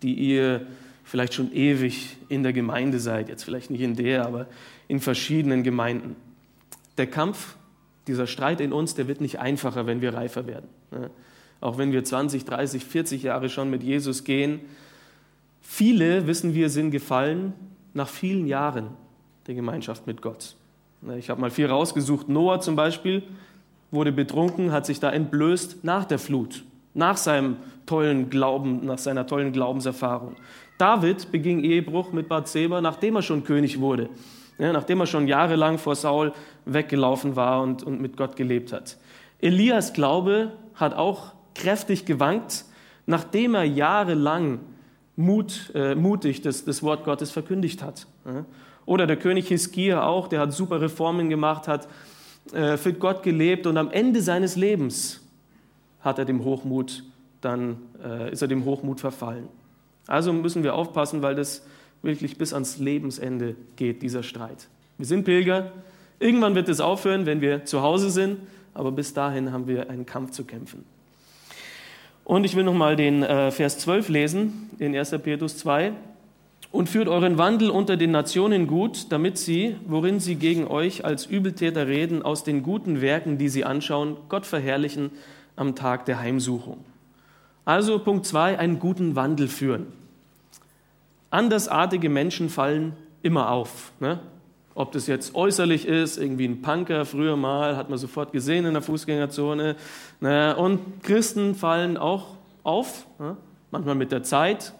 [0.01, 0.67] die ihr
[1.03, 4.47] vielleicht schon ewig in der Gemeinde seid, jetzt vielleicht nicht in der, aber
[4.87, 6.15] in verschiedenen Gemeinden.
[6.97, 7.55] Der Kampf
[8.07, 10.67] dieser Streit in uns, der wird nicht einfacher, wenn wir reifer werden.
[11.61, 14.61] Auch wenn wir 20, 30, 40 Jahre schon mit Jesus gehen.
[15.61, 17.53] Viele, wissen wir, sind gefallen
[17.93, 18.89] nach vielen Jahren
[19.47, 20.55] der Gemeinschaft mit Gott.
[21.17, 22.29] Ich habe mal viel rausgesucht.
[22.29, 23.23] Noah zum Beispiel
[23.91, 29.27] wurde betrunken, hat sich da entblößt nach der Flut, nach seinem tollen Glauben, nach seiner
[29.27, 30.35] tollen Glaubenserfahrung.
[30.77, 34.09] David beging Ehebruch mit Bathseba, nachdem er schon König wurde.
[34.57, 36.33] nachdem er schon jahrelang vor Saul
[36.65, 38.97] weggelaufen war und, und mit Gott gelebt hat.
[39.39, 42.65] Elias Glaube hat auch kräftig gewankt,
[43.07, 44.59] nachdem er jahrelang
[45.15, 48.05] Mut, äh, mutig das, das Wort Gottes verkündigt hat.
[48.85, 51.87] Oder der König Hiskia auch, der hat super Reformen gemacht, hat
[52.53, 55.21] äh, für Gott gelebt und am Ende seines Lebens
[56.01, 57.03] hat er dem Hochmut
[57.45, 59.47] dann äh, ist er dem Hochmut verfallen.
[60.07, 61.65] Also müssen wir aufpassen, weil das
[62.01, 64.67] wirklich bis ans Lebensende geht, dieser Streit.
[64.97, 65.71] Wir sind Pilger.
[66.19, 68.39] Irgendwann wird es aufhören, wenn wir zu Hause sind,
[68.73, 70.85] aber bis dahin haben wir einen Kampf zu kämpfen.
[72.25, 75.11] Und ich will nochmal den äh, Vers 12 lesen, in 1.
[75.23, 75.93] Petrus 2.
[76.71, 81.27] Und führt euren Wandel unter den Nationen gut, damit sie, worin sie gegen euch als
[81.27, 85.11] Übeltäter reden, aus den guten Werken, die sie anschauen, Gott verherrlichen
[85.55, 86.83] am Tag der Heimsuchung.
[87.63, 89.93] Also Punkt 2, einen guten Wandel führen.
[91.29, 93.91] Andersartige Menschen fallen immer auf.
[93.99, 94.19] Ne?
[94.77, 98.73] Ob das jetzt äußerlich ist, irgendwie ein Punker, früher mal, hat man sofort gesehen in
[98.73, 99.77] der Fußgängerzone.
[100.19, 100.55] Ne?
[100.57, 103.37] Und Christen fallen auch auf, ne?
[103.71, 104.73] manchmal mit der Zeit.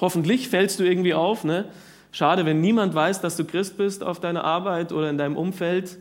[0.00, 1.42] Hoffentlich fällst du irgendwie auf.
[1.42, 1.64] Ne?
[2.12, 5.98] Schade, wenn niemand weiß, dass du Christ bist auf deiner Arbeit oder in deinem Umfeld.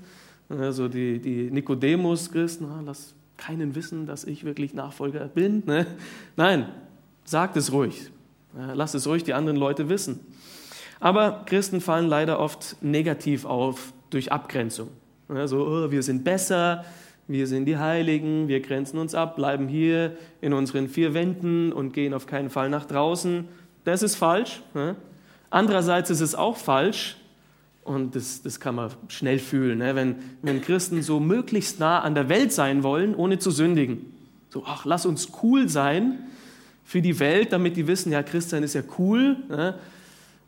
[0.48, 5.64] Also die, die Nikodemus-Christen, ah, lass keinen wissen, dass ich wirklich Nachfolger bin.
[5.66, 5.88] Ne?
[6.38, 6.68] Nein,
[7.24, 8.12] sagt es ruhig.
[8.54, 10.20] Lass es ruhig die anderen Leute wissen.
[11.02, 14.90] Aber Christen fallen leider oft negativ auf durch Abgrenzung.
[15.46, 16.86] So, oh, wir sind besser,
[17.28, 21.94] wir sind die Heiligen, wir grenzen uns ab, bleiben hier in unseren vier Wänden und
[21.94, 23.48] gehen auf keinen Fall nach draußen.
[23.84, 24.62] Das ist falsch.
[25.50, 27.18] Andererseits ist es auch falsch,
[27.84, 32.30] und das, das kann man schnell fühlen, wenn, wenn Christen so möglichst nah an der
[32.30, 34.14] Welt sein wollen, ohne zu sündigen.
[34.50, 36.20] So, ach, lass uns cool sein
[36.84, 39.38] für die Welt, damit die wissen, ja, Christsein ist ja cool?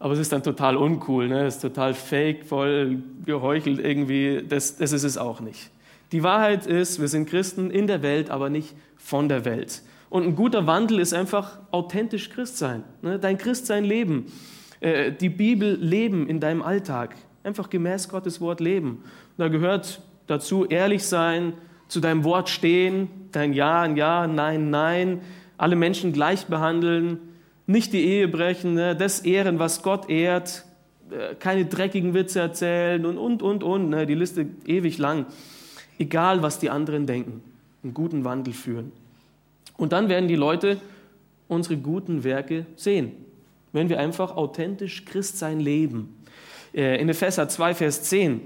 [0.04, 1.46] Aber es ist dann total uncool, ne?
[1.46, 4.44] es ist total fake, voll geheuchelt irgendwie.
[4.46, 5.72] Das, das ist es auch nicht.
[6.12, 9.82] Die Wahrheit ist, wir sind Christen in der Welt, aber nicht von der Welt.
[10.10, 13.18] Und ein guter Wandel ist einfach authentisch Christsein, ne?
[13.18, 14.26] dein Christsein leben.
[14.82, 17.16] Äh, die Bibel leben in deinem Alltag.
[17.46, 18.90] Einfach gemäß Gottes Wort leben.
[18.98, 21.54] Und da gehört dazu ehrlich sein,
[21.88, 25.22] zu deinem Wort stehen, dein Ja ein Ja, Nein, Nein,
[25.58, 27.20] alle Menschen gleich behandeln,
[27.66, 30.66] nicht die Ehe brechen, ne, das ehren, was Gott ehrt,
[31.12, 35.26] äh, keine dreckigen Witze erzählen und, und, und, und, ne, die Liste ewig lang.
[36.00, 37.42] Egal, was die anderen denken,
[37.84, 38.92] einen guten Wandel führen.
[39.78, 40.80] Und dann werden die Leute
[41.48, 43.12] unsere guten Werke sehen
[43.74, 46.16] wenn wir einfach authentisch Christsein leben.
[46.74, 48.40] Äh, in Epheser 2, Vers 10,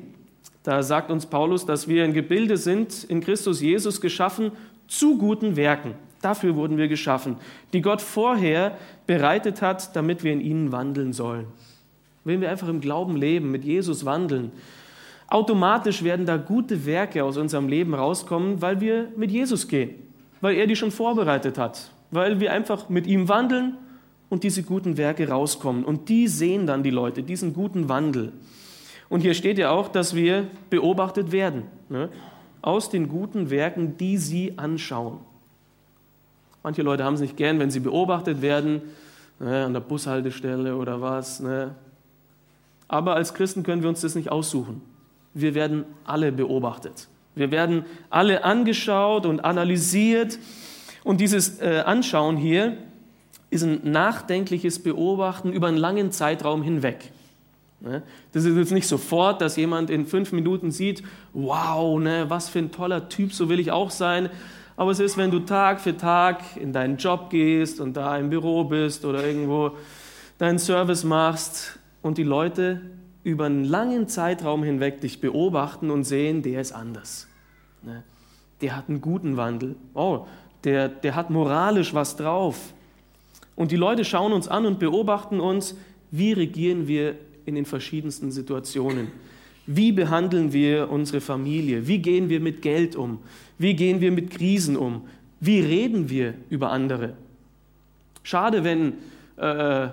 [0.63, 4.53] da sagt uns Paulus, dass wir ein Gebilde sind, in Christus Jesus geschaffen
[4.88, 5.93] zu guten Werken.
[6.28, 7.38] Dafür wurden wir geschaffen,
[7.71, 11.45] die Gott vorher bereitet hat, damit wir in ihnen wandeln sollen.
[12.25, 14.51] Wenn wir einfach im Glauben leben, mit Jesus wandeln,
[15.30, 19.91] automatisch werden da gute Werke aus unserem Leben rauskommen, weil wir mit Jesus gehen,
[20.41, 23.78] weil er die schon vorbereitet hat, weil wir einfach mit ihm wandeln
[24.28, 25.86] und diese guten Werke rauskommen.
[25.86, 28.34] Und die sehen dann die Leute, diesen guten Wandel.
[29.07, 31.63] Und hier steht ja auch, dass wir beobachtet werden.
[31.88, 32.09] Ne?
[32.61, 35.19] Aus den guten Werken, die sie anschauen.
[36.68, 38.82] Manche Leute haben es nicht gern, wenn sie beobachtet werden,
[39.39, 41.39] ne, an der Bushaltestelle oder was.
[41.39, 41.74] Ne?
[42.89, 44.82] Aber als Christen können wir uns das nicht aussuchen.
[45.34, 47.07] Wir werden alle beobachtet.
[47.36, 50.39] Wir werden alle angeschaut und analysiert.
[51.05, 52.76] Und dieses äh, Anschauen hier,
[53.49, 57.13] ist ein nachdenkliches Beobachten über einen langen Zeitraum hinweg.
[57.80, 58.03] Ne?
[58.34, 61.01] Das ist jetzt nicht sofort, dass jemand in fünf Minuten sieht,
[61.32, 64.30] wow, ne, was für ein toller Typ, so will ich auch sein.
[64.78, 68.30] Aber es ist, wenn du Tag für Tag in deinen Job gehst und da im
[68.30, 69.71] Büro bist oder irgendwo
[70.38, 72.82] deinen Service machst und die Leute
[73.23, 77.28] über einen langen Zeitraum hinweg dich beobachten und sehen, der ist anders.
[77.82, 78.03] Ne?
[78.61, 79.75] Der hat einen guten Wandel.
[79.95, 80.28] Oh,
[80.63, 82.73] der, der hat moralisch was drauf.
[83.55, 85.75] Und die Leute schauen uns an und beobachten uns,
[86.11, 87.15] wie regieren wir
[87.45, 89.07] in den verschiedensten Situationen.
[89.65, 91.88] Wie behandeln wir unsere Familie?
[91.88, 93.19] Wie gehen wir mit Geld um?
[93.58, 95.08] Wie gehen wir mit Krisen um?
[95.39, 97.14] Wie reden wir über andere?
[98.24, 98.93] Schade, wenn
[99.38, 99.89] äh,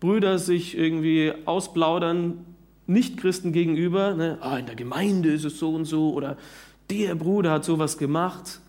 [0.00, 2.44] Brüder sich irgendwie ausplaudern,
[2.86, 4.14] Nicht-Christen gegenüber.
[4.14, 4.38] Ne?
[4.40, 6.36] Ah, in der Gemeinde ist es so und so oder
[6.90, 8.60] der Bruder hat sowas gemacht.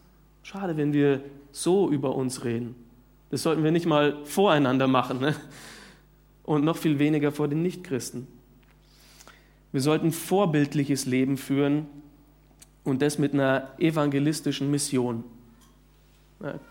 [0.43, 1.21] Schade, wenn wir
[1.51, 2.75] so über uns reden.
[3.29, 5.35] Das sollten wir nicht mal voreinander machen ne?
[6.43, 8.27] und noch viel weniger vor den Nichtchristen.
[9.71, 11.87] Wir sollten vorbildliches Leben führen
[12.85, 15.25] und das mit einer evangelistischen Mission.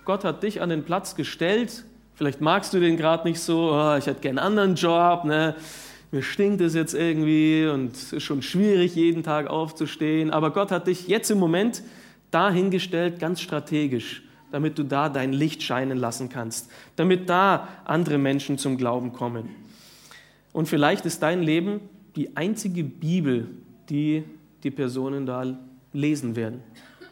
[0.05, 1.85] Gott hat dich an den Platz gestellt,
[2.15, 5.55] vielleicht magst du den gerade nicht so, oh, ich hätte gern einen anderen Job, ne?
[6.15, 10.31] mir stinkt es jetzt irgendwie und es ist schon schwierig, jeden Tag aufzustehen.
[10.31, 11.83] Aber Gott hat dich jetzt im Moment
[12.31, 18.59] dahingestellt, ganz strategisch, damit du da dein Licht scheinen lassen kannst, damit da andere Menschen
[18.59, 19.49] zum Glauben kommen.
[20.53, 21.81] Und vielleicht ist dein Leben
[22.15, 23.49] die einzige Bibel,
[23.91, 24.23] die
[24.63, 25.45] die Personen da
[25.95, 26.63] lesen werden.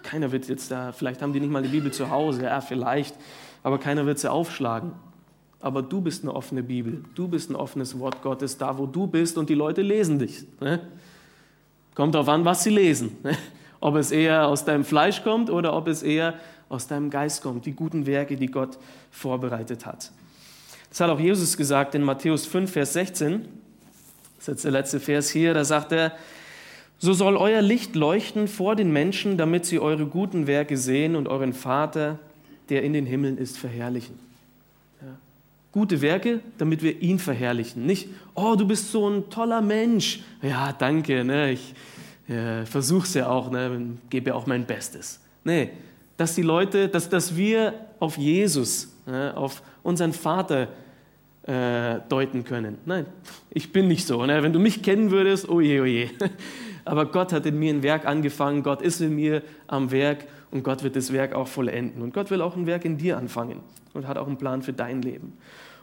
[0.03, 3.15] Keiner wird jetzt da, vielleicht haben die nicht mal die Bibel zu Hause, ja, vielleicht,
[3.63, 4.93] aber keiner wird sie aufschlagen.
[5.61, 9.07] Aber du bist eine offene Bibel, du bist ein offenes Wort Gottes, da wo du
[9.07, 10.45] bist und die Leute lesen dich.
[10.61, 10.81] Ne?
[11.95, 13.17] Kommt darauf an, was sie lesen.
[13.23, 13.39] Ne?
[13.79, 16.35] Ob es eher aus deinem Fleisch kommt oder ob es eher
[16.69, 18.79] aus deinem Geist kommt, die guten Werke, die Gott
[19.11, 20.11] vorbereitet hat.
[20.89, 23.43] Das hat auch Jesus gesagt in Matthäus 5, Vers 16.
[23.43, 23.49] Das
[24.41, 25.55] ist jetzt der letzte Vers hier.
[25.55, 26.13] Da sagt er,
[27.03, 31.27] so soll euer Licht leuchten vor den Menschen, damit sie eure guten Werke sehen und
[31.27, 32.21] euren Vater,
[32.69, 34.21] der in den Himmeln ist, verherrlichen.
[35.01, 35.09] Ja.
[35.73, 37.87] Gute Werke, damit wir ihn verherrlichen.
[37.87, 40.21] Nicht, oh, du bist so ein toller Mensch.
[40.43, 41.75] Ja, danke, ne, ich
[42.67, 45.19] versuche es ja auch, ne, gebe ja auch mein Bestes.
[45.43, 45.71] Nee,
[46.17, 50.69] dass die Leute, dass, dass wir auf Jesus, ne, auf unseren Vater
[51.49, 52.79] äh, deuten können.
[52.87, 53.07] Nein,
[53.51, 54.25] ich bin nicht so.
[54.25, 54.41] Ne?
[54.45, 56.11] Wenn du mich kennen würdest, oje, oh oje.
[56.85, 60.63] Aber Gott hat in mir ein Werk angefangen, Gott ist in mir am Werk und
[60.63, 62.03] Gott wird das Werk auch vollenden.
[62.03, 63.61] Und Gott will auch ein Werk in dir anfangen
[63.95, 65.35] und hat auch einen Plan für dein Leben.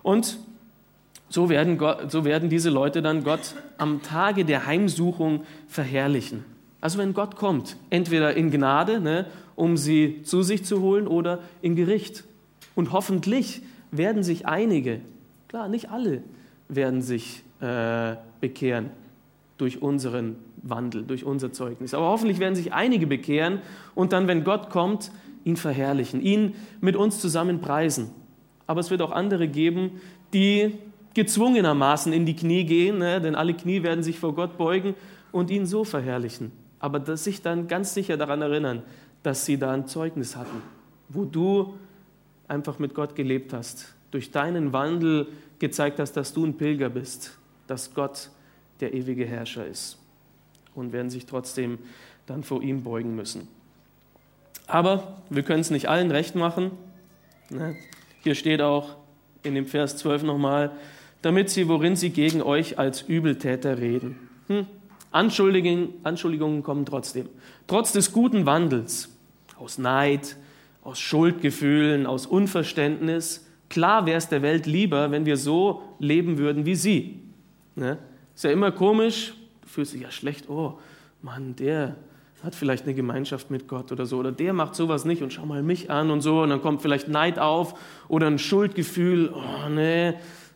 [0.04, 0.40] Und
[1.30, 6.44] so werden, Gott, so werden diese Leute dann Gott am Tage der Heimsuchung verherrlichen.
[6.82, 9.26] Also wenn Gott kommt, entweder in Gnade, ne,
[9.56, 12.24] um sie zu sich zu holen, oder in Gericht.
[12.76, 15.02] Und hoffentlich werden sich einige,
[15.50, 16.24] klar, nicht alle,
[16.68, 18.92] werden sich äh, bekehren
[19.60, 21.94] durch unseren Wandel, durch unser Zeugnis.
[21.94, 23.62] Aber hoffentlich werden sich einige bekehren
[23.94, 25.12] und dann, wenn Gott kommt,
[25.44, 28.10] ihn verherrlichen, ihn mit uns zusammen preisen.
[28.68, 30.00] Aber es wird auch andere geben,
[30.34, 30.76] die
[31.14, 33.20] gezwungenermaßen in die Knie gehen, ne?
[33.20, 34.96] denn alle Knie werden sich vor Gott beugen
[35.32, 36.52] und ihn so verherrlichen.
[36.80, 38.84] Aber dass sich dann ganz sicher daran erinnern,
[39.24, 40.62] dass sie da ein Zeugnis hatten,
[41.10, 41.74] wo du
[42.48, 45.28] einfach mit Gott gelebt hast, durch deinen Wandel
[45.60, 47.38] gezeigt hast, dass du ein Pilger bist,
[47.68, 48.30] dass Gott
[48.80, 49.98] der ewige Herrscher ist
[50.76, 51.80] und werden sich trotzdem
[52.26, 53.48] dann vor ihm beugen müssen.
[54.68, 56.72] Aber wir können es nicht allen recht machen.
[57.50, 57.76] Ne?
[58.24, 58.96] Hier steht auch
[59.44, 60.72] in dem Vers 12 nochmal,
[61.22, 64.30] damit sie, worin sie gegen euch als Übeltäter reden.
[64.48, 64.68] Hm?
[65.12, 67.28] Anschuldigungen, Anschuldigungen kommen trotzdem.
[67.68, 69.10] Trotz des guten Wandels,
[69.58, 70.38] aus Neid,
[70.84, 73.46] aus Schuldgefühlen, aus Unverständnis.
[73.70, 77.20] Klar wäre es der Welt lieber, wenn wir so leben würden wie sie.
[77.76, 77.98] Ne?
[78.40, 79.34] Ist ja immer komisch,
[79.64, 80.80] du fühlst dich ja schlecht, oh
[81.22, 81.98] Mann, der
[82.42, 85.46] hat vielleicht eine Gemeinschaft mit Gott oder so, oder der macht sowas nicht und schau
[85.46, 87.78] mal mich an und so, und dann kommt vielleicht Neid auf
[88.08, 90.14] oder ein Schuldgefühl, oh nee.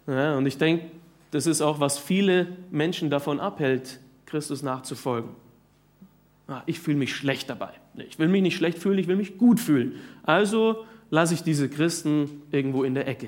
[0.08, 0.92] Ja, und ich denke,
[1.32, 5.32] das ist auch, was viele Menschen davon abhält, Christus nachzufolgen.
[6.48, 7.72] Ah, ich fühle mich schlecht dabei.
[7.98, 9.96] Ich will mich nicht schlecht fühlen, ich will mich gut fühlen.
[10.24, 13.28] Also lasse ich diese Christen irgendwo in der Ecke.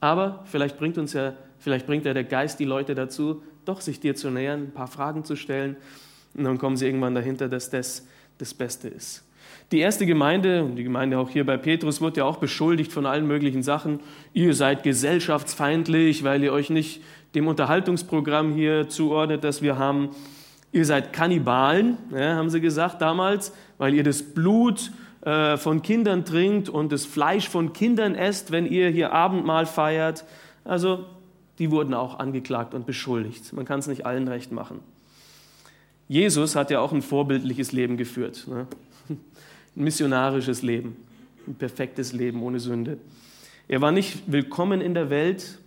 [0.00, 1.34] Aber vielleicht bringt uns ja
[1.64, 4.86] Vielleicht bringt ja der Geist die Leute dazu, doch sich dir zu nähern, ein paar
[4.86, 5.76] Fragen zu stellen.
[6.34, 8.06] Und dann kommen sie irgendwann dahinter, dass das
[8.36, 9.24] das Beste ist.
[9.72, 13.06] Die erste Gemeinde, und die Gemeinde auch hier bei Petrus, wird ja auch beschuldigt von
[13.06, 14.00] allen möglichen Sachen.
[14.34, 17.00] Ihr seid gesellschaftsfeindlich, weil ihr euch nicht
[17.34, 20.10] dem Unterhaltungsprogramm hier zuordnet, das wir haben.
[20.70, 24.92] Ihr seid Kannibalen, ja, haben sie gesagt damals, weil ihr das Blut
[25.22, 30.26] äh, von Kindern trinkt und das Fleisch von Kindern esst, wenn ihr hier Abendmahl feiert.
[30.62, 31.06] Also
[31.58, 33.52] die wurden auch angeklagt und beschuldigt.
[33.52, 34.80] Man kann es nicht allen recht machen.
[36.08, 38.46] Jesus hat ja auch ein vorbildliches Leben geführt.
[38.48, 38.66] Ne?
[39.08, 40.96] Ein missionarisches Leben,
[41.46, 42.98] ein perfektes Leben ohne Sünde.
[43.66, 45.58] Er war nicht willkommen in der Welt,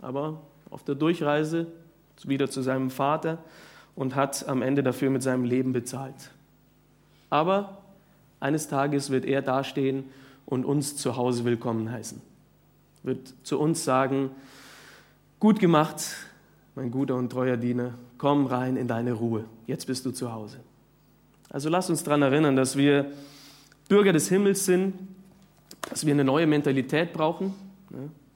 [0.00, 0.40] aber
[0.70, 1.66] auf der Durchreise
[2.24, 3.38] wieder zu seinem Vater
[3.94, 6.30] und hat am Ende dafür mit seinem Leben bezahlt.
[7.28, 7.78] Aber
[8.40, 10.04] eines Tages wird er dastehen
[10.46, 12.20] und uns zu Hause willkommen heißen.
[13.02, 14.30] Wird zu uns sagen,
[15.40, 16.02] Gut gemacht,
[16.74, 19.46] mein guter und treuer Diener, komm rein in deine Ruhe.
[19.66, 20.58] Jetzt bist du zu Hause.
[21.48, 23.10] Also lass uns daran erinnern, dass wir
[23.88, 24.92] Bürger des Himmels sind,
[25.88, 27.54] dass wir eine neue Mentalität brauchen.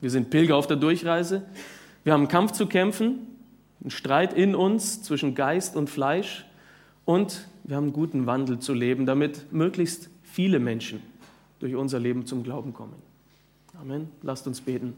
[0.01, 1.43] Wir sind Pilger auf der Durchreise.
[2.05, 3.19] Wir haben einen Kampf zu kämpfen,
[3.83, 6.47] einen Streit in uns zwischen Geist und Fleisch.
[7.05, 11.03] Und wir haben einen guten Wandel zu leben, damit möglichst viele Menschen
[11.61, 12.95] durch unser Leben zum Glauben kommen.
[13.79, 14.09] Amen.
[14.23, 14.95] Lasst uns beten.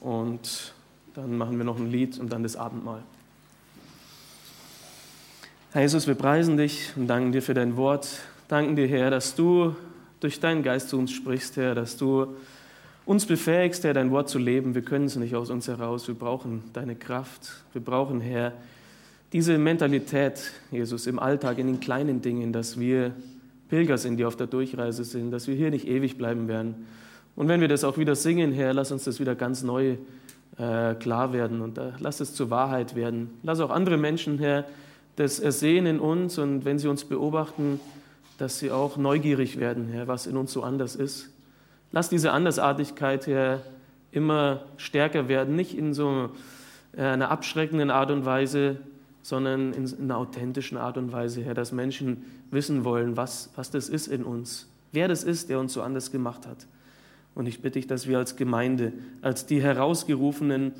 [0.00, 0.74] Und
[1.16, 3.02] dann machen wir noch ein Lied und dann das Abendmahl.
[5.72, 8.20] Herr Jesus, wir preisen dich und danken dir für dein Wort.
[8.48, 9.74] Danken dir, Herr, dass du
[10.20, 12.36] durch deinen Geist zu uns sprichst, Herr, dass du
[13.06, 14.74] uns befähigst, Herr, dein Wort zu leben.
[14.74, 16.06] Wir können es nicht aus uns heraus.
[16.06, 17.64] Wir brauchen deine Kraft.
[17.72, 18.52] Wir brauchen, Herr,
[19.32, 23.12] diese Mentalität, Jesus, im Alltag, in den kleinen Dingen, dass wir
[23.70, 26.86] Pilger sind, die auf der Durchreise sind, dass wir hier nicht ewig bleiben werden.
[27.36, 29.96] Und wenn wir das auch wieder singen, Herr, lass uns das wieder ganz neu
[30.58, 33.38] äh, klar werden und äh, lass es zur Wahrheit werden.
[33.42, 34.64] Lass auch andere Menschen, Herr,
[35.16, 37.80] das ersehen in uns und wenn sie uns beobachten,
[38.38, 41.30] dass sie auch neugierig werden, Herr, was in uns so anders ist.
[41.92, 43.62] Lass diese Andersartigkeit, Herr,
[44.12, 46.30] immer stärker werden, nicht in so
[46.96, 48.76] äh, einer abschreckenden Art und Weise,
[49.22, 53.88] sondern in einer authentischen Art und Weise, Herr, dass Menschen wissen wollen, was, was das
[53.88, 56.66] ist in uns, wer das ist, der uns so anders gemacht hat.
[57.36, 60.72] Und ich bitte dich, dass wir als Gemeinde, als die Herausgerufenen,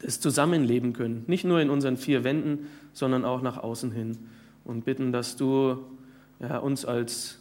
[0.00, 1.24] das zusammenleben können.
[1.26, 4.16] Nicht nur in unseren vier Wänden, sondern auch nach außen hin.
[4.64, 5.78] Und bitten, dass du
[6.40, 7.40] ja, uns als,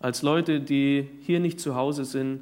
[0.00, 2.40] als Leute, die hier nicht zu Hause sind,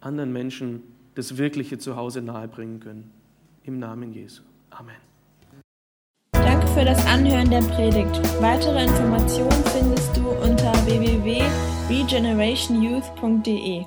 [0.00, 0.82] anderen Menschen
[1.16, 3.10] das wirkliche Zuhause nahebringen können.
[3.64, 4.42] Im Namen Jesu.
[4.70, 4.94] Amen
[6.74, 8.20] für das Anhören der Predigt.
[8.40, 13.84] Weitere Informationen findest du unter www.regenerationyouth.de.